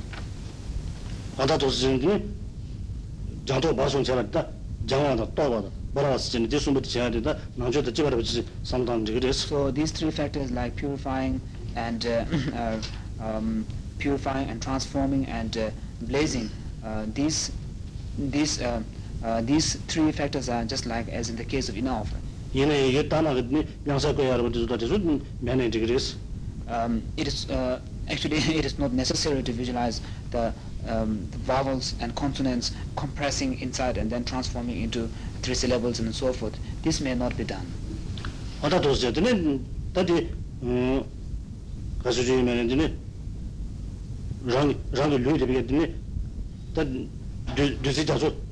so 9.40 9.72
these 9.72 9.92
three 9.92 10.12
factors 10.12 10.52
like 10.52 10.76
purifying 10.76 11.42
and 11.76 12.06
uh, 12.06 12.26
uh, 12.56 12.78
um 13.20 13.66
purifying 14.00 14.48
and 14.50 14.62
transforming 14.62 15.26
and 15.26 15.58
uh, 15.58 15.70
blazing 16.02 16.50
uh, 16.84 17.06
these 17.14 17.52
these 18.18 18.62
uh, 18.62 18.82
uh, 19.28 19.42
these 19.42 19.76
three 19.88 20.10
factors 20.14 20.48
are 20.48 20.64
just 20.64 20.86
like 20.86 21.10
as 21.10 21.30
in 21.30 21.36
the 21.36 21.44
case 21.44 21.68
of 21.68 21.76
inoffering. 21.76 22.22
Um, 26.70 27.04
it 27.18 27.28
is 27.28 27.50
uh, 27.50 27.82
actually 28.10 28.38
it 28.60 28.64
is 28.64 28.80
not 28.80 28.94
necessary 28.94 29.44
to 29.44 29.52
visualize 29.52 30.00
the, 30.32 30.54
um, 30.88 31.28
the, 31.32 31.38
vowels 31.40 31.96
and 32.00 32.16
consonants 32.16 32.72
compressing 32.96 33.60
inside 33.60 33.98
and 33.98 34.10
then 34.10 34.24
transforming 34.24 34.82
into 34.82 35.10
three 35.42 35.56
syllables 35.56 36.00
and 36.00 36.16
so 36.16 36.32
forth. 36.32 36.58
This 36.84 37.02
may 37.02 37.14
not 37.14 37.36
be 37.36 37.44
done. 37.44 37.68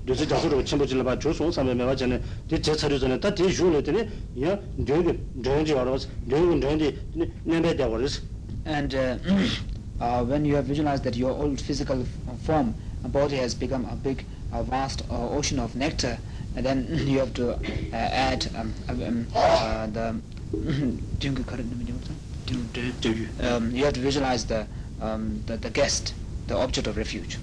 어다 0.04 0.16
도스제드네 0.16 0.20
다디 0.20 0.20
음 0.20 0.20
가수주의면은 0.20 0.20
이제 0.20 0.20
랑 0.20 0.20
랑을 0.20 0.20
류게 0.20 0.20
되겠네. 0.20 0.20
다 0.20 0.20
düzi 0.20 0.26
jasu 0.26 0.26
düzi 0.26 0.26
jasu 0.28 0.48
ro 0.50 0.64
chimbo 0.64 0.86
jila 0.86 1.04
ba 1.04 1.18
chu 1.18 1.32
song 1.32 1.52
sa 1.52 1.62
me 1.62 1.74
me 1.74 1.84
ba 1.84 1.94
jene 1.96 2.20
de 2.48 2.58
je 2.60 2.74
charu 2.76 2.98
jene 2.98 3.18
ta 3.20 3.30
de 3.30 3.48
ju 3.48 3.70
le 3.70 3.82
de 3.82 3.92
ne 3.92 4.08
ya 4.34 4.58
de 4.76 5.02
ge 5.02 5.18
de 5.34 5.64
ji 5.64 5.72
wa 5.74 5.82
ro 5.84 5.96
de 5.98 6.36
ge 6.36 6.60
de 6.60 6.92
de 7.14 7.28
ne 7.44 7.60
be 7.60 7.74
de 7.74 7.84
wa 7.86 7.96
ris 7.98 8.20
And 8.64 8.94
uh, 8.94 9.16
uh, 10.00 10.24
when 10.24 10.44
you 10.44 10.54
have 10.56 10.66
visualized 10.66 11.04
that 11.04 11.16
your 11.16 11.30
old 11.32 11.60
physical 11.60 12.02
f- 12.02 12.40
form, 12.42 12.74
a 13.04 13.08
body 13.08 13.36
has 13.36 13.54
become 13.54 13.86
a 13.86 13.96
big, 13.96 14.24
a 14.52 14.62
vast 14.62 15.02
uh, 15.10 15.30
ocean 15.30 15.58
of 15.58 15.74
nectar, 15.74 16.18
and 16.54 16.66
then 16.66 16.86
you 17.06 17.18
have 17.20 17.32
to 17.34 17.54
uh, 17.54 17.58
add 17.94 18.50
um, 18.54 18.74
um, 18.88 19.26
uh, 19.34 19.86
the 19.86 20.20
um, 23.40 23.72
you 23.74 23.84
have 23.84 23.94
to 23.94 24.00
visualize 24.00 24.44
the, 24.44 24.66
um, 25.00 25.42
the 25.46 25.56
the 25.56 25.70
guest, 25.70 26.14
the 26.48 26.56
object 26.56 26.86
of 26.86 26.96
refuge. 26.96 27.38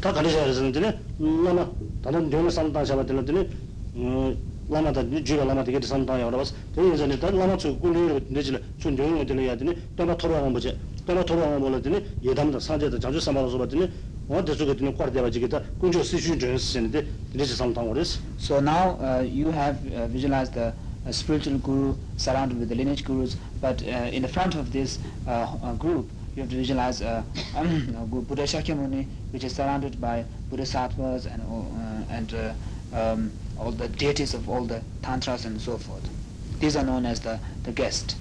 다 0.00 0.12
가르쳐 0.12 0.44
그러는데 0.44 0.98
라마 1.18 1.70
다른 2.02 2.28
되는 2.30 2.50
상담 2.50 2.84
잡아 2.84 3.04
들었더니 3.04 3.48
음 3.96 4.36
라마다 4.68 5.02
주가 5.24 5.44
라마 5.44 5.64
되게 5.64 5.80
상담 5.80 6.20
여러 6.20 6.36
번 6.36 6.44
되게 6.74 6.96
전에 6.96 7.18
다 7.18 7.30
라마 7.30 7.56
주 7.56 7.78
꿀을 7.78 8.24
내질 8.28 8.62
좀 8.78 8.96
되는 8.96 9.24
들어야 9.26 9.56
되니 9.56 9.76
또나 9.96 10.16
토로하는 10.16 10.52
거지 10.52 10.76
또나 11.06 11.24
토로하는 11.24 11.60
거라더니 11.60 12.04
예담도 12.22 12.60
사제도 12.60 12.98
자주 12.98 13.20
삼아서 13.20 13.58
봤더니 13.58 13.90
어디 14.28 14.56
저기 14.56 14.74
되는 14.76 14.96
꽈대 14.96 15.20
가지고다 15.20 15.60
군조 15.78 16.02
시슈 16.02 16.38
좀 16.38 16.56
쓰는데 16.56 17.06
이제 17.34 17.44
상담 17.44 17.88
그랬어 17.88 18.20
So 18.38 18.58
now 18.58 18.96
uh, 19.00 19.22
you 19.22 19.50
have 19.52 19.76
uh, 19.92 20.08
visualized 20.08 20.54
the 20.54 20.72
uh, 21.06 21.12
spiritual 21.12 21.58
guru 21.58 21.94
surrounded 22.16 22.58
with 22.58 22.68
the 22.68 22.74
lineage 22.74 23.04
gurus, 23.04 23.36
but 23.60 23.82
uh, 23.82 24.08
in 24.12 24.22
the 24.22 24.28
front 24.28 24.54
of 24.54 24.72
this 24.72 24.98
uh, 25.26 25.46
uh, 25.62 25.74
group, 25.74 26.08
Uh, 26.39 26.43
you 26.43 26.43
have 26.43 26.49
to 26.49 26.55
visualize 26.55 27.01
uh, 27.01 27.23
Buddha 28.05 28.43
Shakyamuni, 28.43 29.05
which 29.31 29.43
is 29.43 29.55
surrounded 29.55 29.99
by 29.99 30.23
Bodhisattvas 30.49 31.25
and, 31.25 31.41
uh, 31.41 32.13
and 32.13 32.33
uh, 32.33 32.53
um, 32.95 33.31
all 33.59 33.71
the 33.71 33.87
deities 33.89 34.33
of 34.33 34.49
all 34.49 34.63
the 34.65 34.81
tantras 35.01 35.45
and 35.45 35.59
so 35.59 35.77
forth. 35.77 36.07
These 36.59 36.75
are 36.77 36.83
known 36.83 37.05
as 37.05 37.19
the, 37.19 37.39
the 37.63 37.71
guest. 37.71 38.15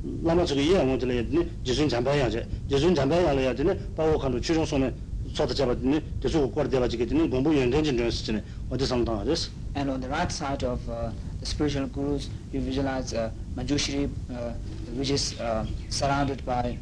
lāma 0.00 0.44
tsukī 0.48 0.64
yā 0.72 0.80
ngō 0.80 0.96
tila 0.96 1.12
yadini 1.12 1.44
jisūn 1.64 1.90
chāmbā 1.92 2.14
yā 2.16 2.28
chē 2.32 2.44
jisūn 2.70 2.94
chāmbā 2.96 3.20
yā 3.20 3.34
lā 3.36 3.42
yadini 3.50 3.74
bā 3.96 4.06
wō 4.08 4.16
khāndu 4.22 4.40
chūshōng 4.40 4.64
sōne 4.64 4.88
sōta 5.36 5.52
chāpa 5.52 5.74
dini 5.76 6.00
tisū 6.24 6.40
kōr 6.54 6.70
dēba 6.72 6.88
chikī 6.88 7.04
dini 7.10 7.28
gōmbu 7.28 7.52
yuñ 7.52 7.68
tēnchīn 7.74 8.00
tuyōn 8.00 8.14
sī 8.16 8.24
chini 8.24 8.40
wā 8.70 8.78
tī 8.80 8.88
sāndā 8.88 9.18
yā 9.20 9.26
rēs 9.28 9.50
And 9.74 9.90
on 9.90 10.00
the 10.00 10.08
right 10.08 10.32
side 10.32 10.64
of 10.64 10.80
uh, 10.88 11.12
the 11.38 11.46
spiritual 11.46 11.86
gurus 11.88 12.28
you 12.50 12.60
visualize 12.60 13.12
uh, 13.12 13.30
Manjushri 13.56 14.08
uh, 14.32 14.52
which 14.96 15.10
is 15.10 15.38
uh, 15.40 15.66
surrounded 15.88 16.44
by 16.44 16.76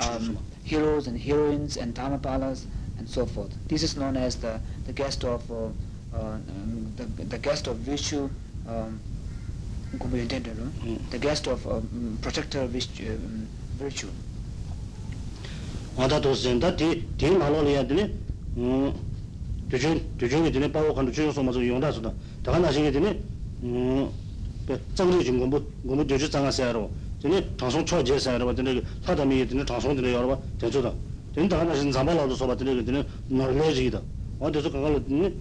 um, 0.00 0.38
heroes 0.64 1.06
and 1.06 1.18
heroines 1.18 1.76
and 1.76 1.94
dharmapalas 1.94 2.64
and 2.98 3.08
so 3.08 3.26
forth. 3.26 3.52
This 3.68 3.82
is 3.82 3.96
known 3.96 4.16
as 4.16 4.36
the, 4.36 4.60
the 4.86 4.92
guest 4.92 5.24
of 5.24 5.50
uh, 5.50 5.70
um, 6.14 6.92
the, 6.96 7.04
the 7.24 7.38
guest 7.38 7.66
of 7.66 7.76
virtue, 7.78 8.28
um, 8.68 9.00
the 11.10 11.18
guest 11.18 11.46
of 11.46 11.66
um, 11.66 12.18
protector 12.22 12.66
virtue. 12.66 13.12
Um, 13.12 13.48
virtue. 13.78 14.08
간도 24.67 24.77
추종 24.77 24.77
손마서 24.77 24.77
용다서다 24.77 24.77
다가 24.77 24.77
나시게 24.77 24.77
되니 24.77 24.77
음 24.77 24.81
정리 24.95 25.23
중 25.23 25.39
공부 25.39 25.63
공부 25.87 26.07
되죠 26.07 26.29
장하세요 26.29 26.89
되니 27.21 27.57
장송 27.57 27.85
초제사로 27.85 28.53
되니 28.53 28.83
사담이 29.03 29.47
되니 29.47 29.65
장송 29.65 29.95
되니 29.95 30.13
여러 30.13 30.27
번 30.27 30.39
되죠다 30.59 30.93
된다 31.33 31.59
하나신 31.59 31.91
잠발라도 31.91 32.35
소바 32.35 32.55
되니 32.55 32.83
되니 32.83 33.03
노래지다 33.27 34.01
어디서 34.39 34.71
가가로 34.71 35.03
되니 35.05 35.33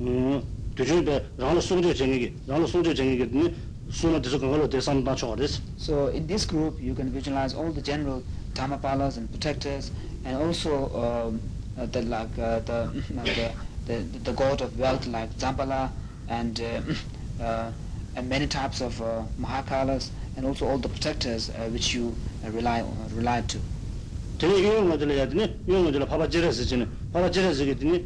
음 0.00 0.42
되죠 0.76 1.04
배 1.04 1.24
라로 1.36 1.60
송조 1.60 1.94
정액이 1.94 2.34
라로 2.46 2.66
송조 2.66 2.94
정액이 2.94 3.30
되니 3.30 3.54
sūna 3.92 4.20
tēsū 4.24 4.38
kāngā 4.40 4.58
lō 4.62 4.68
tē 4.72 4.80
samdāng 4.80 5.18
chōgā 5.20 5.36
rēs 5.38 5.60
So 5.76 6.08
in 6.08 6.26
this 6.26 6.46
group, 6.46 6.80
you 6.80 6.94
can 6.94 7.10
visualize 7.10 7.54
all 7.54 7.70
the 7.70 7.82
general 7.82 8.22
dharmapalas 8.54 9.18
and 9.18 9.30
protectors, 9.30 9.90
and 10.24 10.36
also 10.36 10.88
um, 10.96 11.40
uh, 11.78 11.86
the 11.86 12.02
like 12.02 12.38
uh, 12.38 12.60
the, 12.60 12.88
uh, 13.18 13.24
the 13.24 13.52
the 13.86 14.18
the 14.24 14.32
god 14.32 14.62
of 14.62 14.78
wealth 14.78 15.06
like 15.06 15.30
Zampala, 15.36 15.90
and 16.28 16.60
uh, 16.60 17.44
uh, 17.44 17.70
and 18.15 18.29
many 18.29 18.47
types 18.47 18.81
of 18.81 19.01
uh, 19.01 19.23
mahakalas, 19.39 20.09
and 20.37 20.45
also 20.45 20.67
all 20.67 20.77
the 20.77 20.89
protectors 20.89 21.49
uh, 21.49 21.69
which 21.69 21.93
you 21.93 22.15
uh, 22.45 22.51
rely 22.51 22.81
on, 22.81 22.95
rely 23.15 23.41
to. 23.41 23.59
tēne 24.39 24.55
yuwa 24.63 24.81
ngā 24.87 24.95
tēne 25.01 25.15
yā 25.17 25.25
tēne 25.27 25.45
yuwa 25.67 25.79
ngā 25.83 25.91
tēne 25.95 26.05
pāpa 26.07 26.25
jirāsi 26.31 26.63
tēne 26.69 26.85
pāpa 27.11 27.27
jirāsi 27.35 27.65
kē 27.67 27.73
tēne 27.81 27.97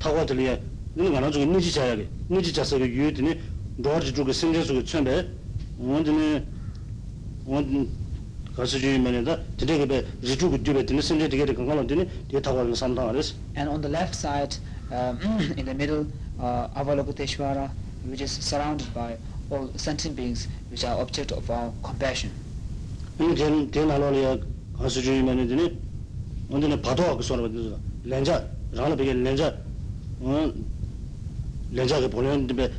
tāwa 0.00 0.22
tēne 0.30 0.46
yā 0.46 0.54
tēne 0.96 1.10
ngā 1.12 1.20
rā 1.24 1.28
chūgā 1.34 1.48
nīchī 1.50 1.72
chāyā 1.74 1.96
kē 1.98 2.06
nīchī 2.32 2.54
chāsa 2.56 2.78
kē 2.80 2.88
yuwa 2.88 3.10
tēne 3.18 3.34
dōhar 3.84 4.06
chī 4.06 4.14
chūgā 4.16 4.36
sēngyā 4.38 4.62
chūgā 4.70 4.84
chūmbē 4.88 5.16
ngā 5.84 6.00
tēne 6.08 6.30
ngā 7.44 7.60
tēne 7.68 7.82
kāsa 8.56 8.80
chūgā 8.80 9.02
mēne 9.04 9.20
tā 9.28 9.36
tēne 9.60 9.76
kē 9.82 9.88
bē 9.92 10.00
rī 10.24 10.38
chūgā 10.40 10.62
dūbē 10.64 10.86
tēne 10.88 11.04
sēngyā 11.04 11.28
tēne 11.28 11.50
kē 11.52 11.58
kāngā 11.60 11.76
lō 11.76 11.84
tēne 11.92 12.08
tāwa 12.48 12.64
kē 12.70 12.80
samdāngā 12.80 13.18
rēs 13.18 13.34
And 13.54 13.68
on 13.68 13.82
the 13.84 13.92
left 13.92 14.14
side, 14.16 14.56
um, 14.90 15.20
in 15.60 15.66
the 15.66 15.74
middle, 15.74 16.06
uh, 16.40 16.68
Avalokiteshvara, 16.72 17.68
which 18.05 18.21
is 18.21 18.31
surrounded 18.41 18.87
by 18.93 19.17
all 19.49 19.69
sentient 19.75 20.15
beings 20.15 20.47
which 20.69 20.85
are 20.85 20.99
object 21.01 21.33
of 21.33 21.49
our 21.51 21.71
compassion. 21.83 22.31
이 23.19 23.35
된, 23.35 23.69
된 23.69 23.89
알로리아 23.91 24.37
가수 24.77 25.01
주의면에 25.01 25.47
되니 25.47 25.77
언제는 26.49 26.81
바도 26.81 27.03
하고 27.03 27.21
소리 27.21 27.41
받는 27.41 27.75
렌자 28.03 28.45
라나 28.71 28.95
베게 28.95 29.13
렌자 29.13 29.55
어 30.19 30.51
렌자가 31.71 32.07
보내는데 32.07 32.71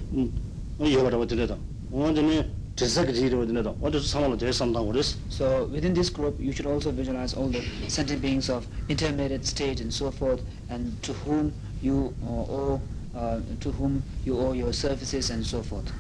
뭐 0.77 0.93
여러분 0.93 1.27
들려다 1.27 1.57
언제는 1.93 2.51
제사가 2.77 3.13
지르고 3.13 3.47
들려다 3.47 3.73
어디서 3.81 4.05
상황을 4.07 4.37
제 4.37 4.51
상담 4.51 4.87
그랬어 4.87 5.17
So 5.31 5.69
within 5.71 5.95
this 5.95 6.13
group, 6.13 6.41
you 6.43 6.51
should 6.51 6.67
also 6.67 6.91
visualize 6.91 7.35
all 7.39 7.49
the 7.49 7.63
sentient 7.87 8.21
beings 8.21 8.51
of 8.51 8.67
intermediate 8.89 9.47
stage 9.47 9.81
and 9.81 9.95
so 9.95 10.11
forth, 10.11 10.43
and 10.69 10.91
to 11.03 11.13
whom 11.25 11.53
you 11.81 12.13
uh, 12.27 12.51
owe, 12.51 12.81
uh, 13.16 13.40
to 13.60 13.72
whom 13.72 14.02
you 14.26 14.38
owe 14.38 14.54
your 14.54 14.74
services 14.74 15.30
and 15.32 15.44
so 15.46 15.62
forth. 15.64 15.92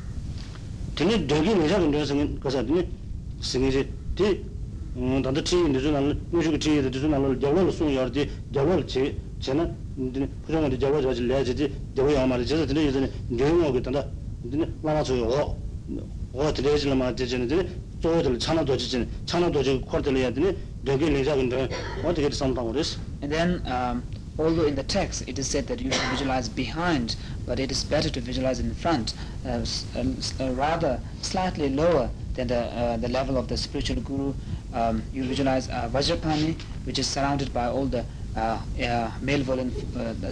And 23.21 23.31
then 23.31 23.61
um, 23.65 24.03
although 24.39 24.65
in 24.65 24.75
the 24.75 24.83
text 24.83 25.27
it 25.27 25.37
is 25.37 25.47
said 25.47 25.67
that 25.67 25.81
you 25.81 25.91
should 25.91 26.09
visualize 26.09 26.47
behind, 26.47 27.15
but 27.45 27.59
it 27.59 27.69
is 27.71 27.83
better 27.83 28.09
to 28.09 28.21
visualize 28.21 28.59
in 28.59 28.73
front, 28.73 29.13
uh, 29.45 29.65
uh, 29.95 30.03
uh, 30.39 30.51
rather 30.53 30.99
slightly 31.21 31.69
lower 31.69 32.09
than 32.35 32.47
the, 32.47 32.59
uh, 32.59 32.97
the 32.97 33.09
level 33.09 33.37
of 33.37 33.49
the 33.49 33.57
spiritual 33.57 34.01
guru. 34.01 34.33
Um, 34.73 35.03
you 35.11 35.23
visualize 35.25 35.67
uh, 35.69 35.89
Vajrapani, 35.91 36.55
which 36.85 36.99
is 36.99 37.07
surrounded 37.07 37.53
by 37.53 37.65
all 37.65 37.85
the 37.85 38.05
uh, 38.37 38.59
uh, 38.81 39.11
malevolent 39.21 39.73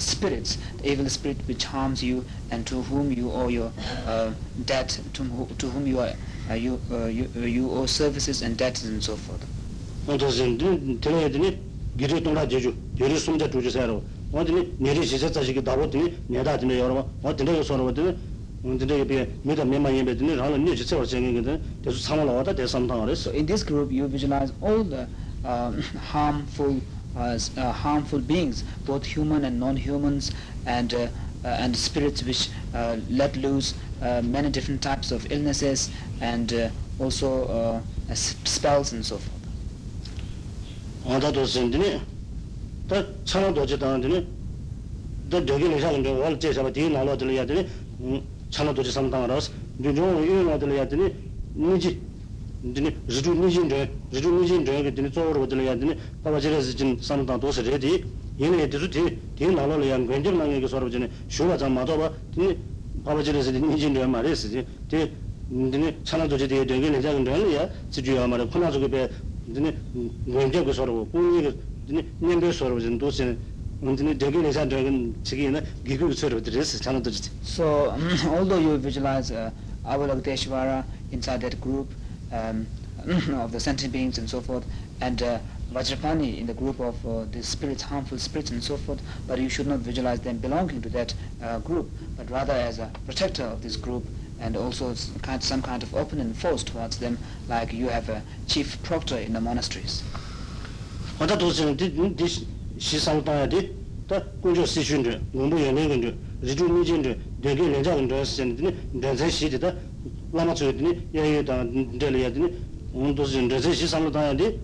spirits, 0.02 0.58
the 0.78 0.92
evil 0.92 1.10
spirit 1.10 1.38
which 1.48 1.66
harms 1.66 2.02
you 2.02 2.24
and 2.52 2.66
to 2.68 2.84
whom 2.84 3.12
you 3.12 3.32
owe 3.32 3.50
your 3.50 3.72
debt, 4.66 5.02
to, 5.14 5.48
to 5.58 5.70
whom 5.70 5.88
you, 5.88 6.00
are, 6.00 6.14
you, 6.56 6.80
you, 6.92 7.28
you 7.36 7.72
owe 7.72 7.88
services 7.88 8.42
and 8.42 8.56
debts 8.56 8.86
and 8.86 9.04
so 9.04 9.16
forth. 9.18 9.46
어떠신 11.97 11.97
들어야 11.97 11.97
되니 11.97 11.97
길이 11.97 12.23
동라 12.23 12.49
제주 12.49 12.75
여리 12.99 13.19
숨자 13.19 13.49
주주 13.51 13.71
사로 13.71 14.03
어디니 14.33 14.77
내리 14.79 15.07
지자 15.07 15.31
자식이 15.31 15.63
나보더니 15.63 16.19
내다 16.29 16.57
되네 16.59 16.79
여러분 16.79 17.05
어디네 17.23 17.63
소로 17.63 17.87
어디네 17.87 18.17
어디네 18.65 19.07
비 19.07 19.27
미다 19.43 19.65
메마 19.65 19.93
예배 19.93 20.17
되니 20.17 20.37
라는 20.37 20.65
니 20.65 20.77
지자 20.77 21.05
생기거든 21.05 21.61
그래서 21.83 21.99
상을 22.01 22.25
와다 22.25 22.55
대삼당을 22.55 23.11
So 23.13 23.31
했어 23.31 23.35
in 23.35 23.47
this 23.47 23.65
group, 23.65 23.93
you 23.93 24.09
visualize 24.09 24.53
all 24.63 24.85
the 24.89 25.07
um, 25.45 25.83
harmful, 26.13 26.81
uh, 27.17 27.35
s- 27.35 27.51
uh, 27.59 27.73
harmful 27.73 28.21
beings, 28.21 28.65
both 28.87 29.05
human 29.05 29.45
and 29.45 29.59
non-humans, 29.59 30.33
and 30.65 30.95
uh, 30.95 31.09
uh, 31.45 31.59
and 31.61 31.77
spirits 31.77 32.23
which 32.25 32.51
uh, 32.73 32.97
let 33.11 33.37
loose 33.37 33.75
uh, 34.01 34.23
many 34.23 34.49
different 34.51 34.81
types 34.81 35.11
of 35.13 35.27
illnesses 35.31 35.91
and 36.21 36.53
uh, 36.53 36.69
also 37.01 37.29
uh, 37.49 37.81
s- 38.09 38.37
spells 38.45 38.93
and 38.93 39.05
so 39.05 39.19
forth. 39.19 39.36
어다도 41.07 41.45
생드니 41.47 42.01
다 42.89 43.05
차나도 43.25 43.67
지당드니 43.67 44.27
더 45.31 45.45
저기 45.45 45.69
내사는 45.69 46.03
저 46.05 46.13
원래 46.13 46.39
제사가 46.39 46.73
뒤 46.73 46.89
나로 46.91 47.17
들어야 47.17 47.45
되니 47.47 47.67
차나도 48.51 48.83
지 48.83 48.93
삼당을 48.93 49.31
해서 49.31 49.51
뉴종 49.79 50.23
이유나 50.23 50.59
들어야 50.59 50.87
되니 50.87 51.13
니지 51.57 52.01
드니 52.75 52.95
지주 53.09 53.35
니진데 53.35 53.91
지주 54.13 54.31
니진데 54.31 54.83
그 54.85 54.95
드니 54.95 55.11
저로 55.11 55.49
들어야 55.49 55.75
되니 55.75 55.97
바바 56.23 56.39
지레스 56.39 56.77
진 56.77 56.99
삼당 57.01 57.41
도서 57.41 57.63
레디 57.63 58.05
얘네 58.39 58.69
뒤도 58.71 58.91
뒤 58.91 59.19
뒤 59.35 59.47
나로를 59.51 59.89
양 59.91 60.07
괜찮은 60.07 60.61
게 60.61 60.67
서로 60.69 60.89
전에 60.91 61.11
쇼가 61.29 61.57
좀 61.57 61.73
맞아 61.75 61.97
봐 61.97 62.13
드니 62.35 62.57
바바 63.05 63.23
지레스 63.23 63.51
니진데 63.51 64.07
말했지 64.07 64.65
뒤 64.89 65.11
드니 65.51 65.99
차나도 66.05 66.39
지 66.39 66.47
되게 66.47 66.65
되게 66.65 66.91
내자 66.91 67.13
근데 67.13 67.57
야 67.57 67.69
지주야 67.91 68.27
말에 68.27 68.47
코나족에 68.47 69.11
dine 69.54 69.74
gu 69.94 70.12
dine 71.88 72.80
zin 72.80 72.98
dosi 73.00 73.38
dine 73.82 75.14
chigi 75.24 75.46
ina 75.46 75.62
gigu 75.84 76.08
gu. 76.08 77.12
So, 77.44 77.92
um, 77.92 78.10
although 78.30 78.60
you 78.60 78.78
visualize 78.78 79.32
uh, 79.32 79.52
Avalokiteshvara 79.86 80.84
inside 81.12 81.42
that 81.42 81.60
group 81.62 81.92
um, 82.32 82.68
of 83.36 83.52
the 83.52 83.60
sentient 83.60 83.94
beings 83.94 84.18
and 84.18 84.30
so 84.30 84.42
forth, 84.42 84.66
and 85.00 85.22
uh, 85.22 85.40
Vajrapani 85.72 86.40
in 86.40 86.46
the 86.46 86.54
group 86.54 86.80
of 86.80 86.96
uh, 87.06 87.26
the 87.32 87.44
spirits, 87.44 87.84
harmful 87.84 88.18
spirits 88.18 88.52
and 88.52 88.64
so 88.64 88.78
forth, 88.78 89.02
but 89.28 89.38
you 89.40 89.50
should 89.50 89.68
not 89.68 89.80
visualize 89.80 90.20
them 90.22 90.38
belonging 90.38 90.82
to 90.82 90.90
that 90.90 91.14
uh, 91.42 91.60
group, 91.60 91.90
but 92.18 92.30
rather 92.30 92.54
as 92.54 92.80
a 92.80 92.90
protector 93.06 93.44
of 93.44 93.62
this 93.62 93.76
group, 93.76 94.06
and 94.41 94.57
also 94.57 94.91
s- 94.93 95.11
kind, 95.23 95.43
some 95.43 95.63
kind 95.63 95.83
of 95.83 95.95
open 95.95 96.35
force 96.35 96.65
towards 96.65 96.99
them, 96.99 97.17
like 97.49 97.73
you 97.73 97.89
have 97.89 98.09
a 98.09 98.23
chief 98.47 98.77
proctor 98.83 99.17
in 99.19 99.33
the 99.33 99.41
monasteries. 99.41 100.03
어다 101.19 101.39
도시는 101.39 101.77
디 101.77 102.27
시상 102.79 103.23
따야디 103.23 103.71
다 104.09 104.21
공조 104.41 104.67
시준데 104.67 105.21
공부 105.33 105.61
연애 105.65 105.87
근데 105.87 106.15
리주 106.41 106.65
미진데 106.69 107.19
되게 107.41 107.63
내자 107.69 107.95
근데 107.95 108.25
선데 108.25 108.75
내자 108.91 109.29
시디다 109.29 109.73
라마 110.33 110.53
저드니 110.55 111.09
예예다 111.15 111.65
데려야드니 112.01 112.91
온 112.93 113.15
도시 113.15 113.43
내자 113.47 113.73
시상을 113.73 114.11
따야디 114.11 114.59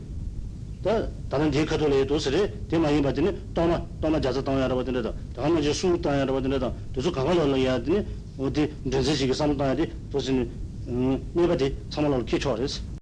다 0.82 1.06
다른 1.28 1.50
디카도레 1.50 2.06
도스레 2.06 2.66
대마이 2.68 3.02
받더니 3.02 3.30
또나 3.54 3.84
또나 4.00 4.20
자자 4.20 4.42
또야라 4.42 4.74
받는다 4.74 5.12
다음에 5.36 5.60
이제 5.60 5.72
수 5.72 6.00
따야라 6.02 6.32
받는다 6.32 6.72
도서 6.92 7.12
강화를 7.12 7.54
해야드니 7.54 8.02
어디 8.38 8.72
내자 8.82 9.14
시기 9.14 9.34
상 9.34 9.56
따야디 9.56 9.92
도시는 10.10 10.50
음 10.88 11.30
네바디 11.34 11.76
참말로 11.90 12.24
키초레스 12.24 12.88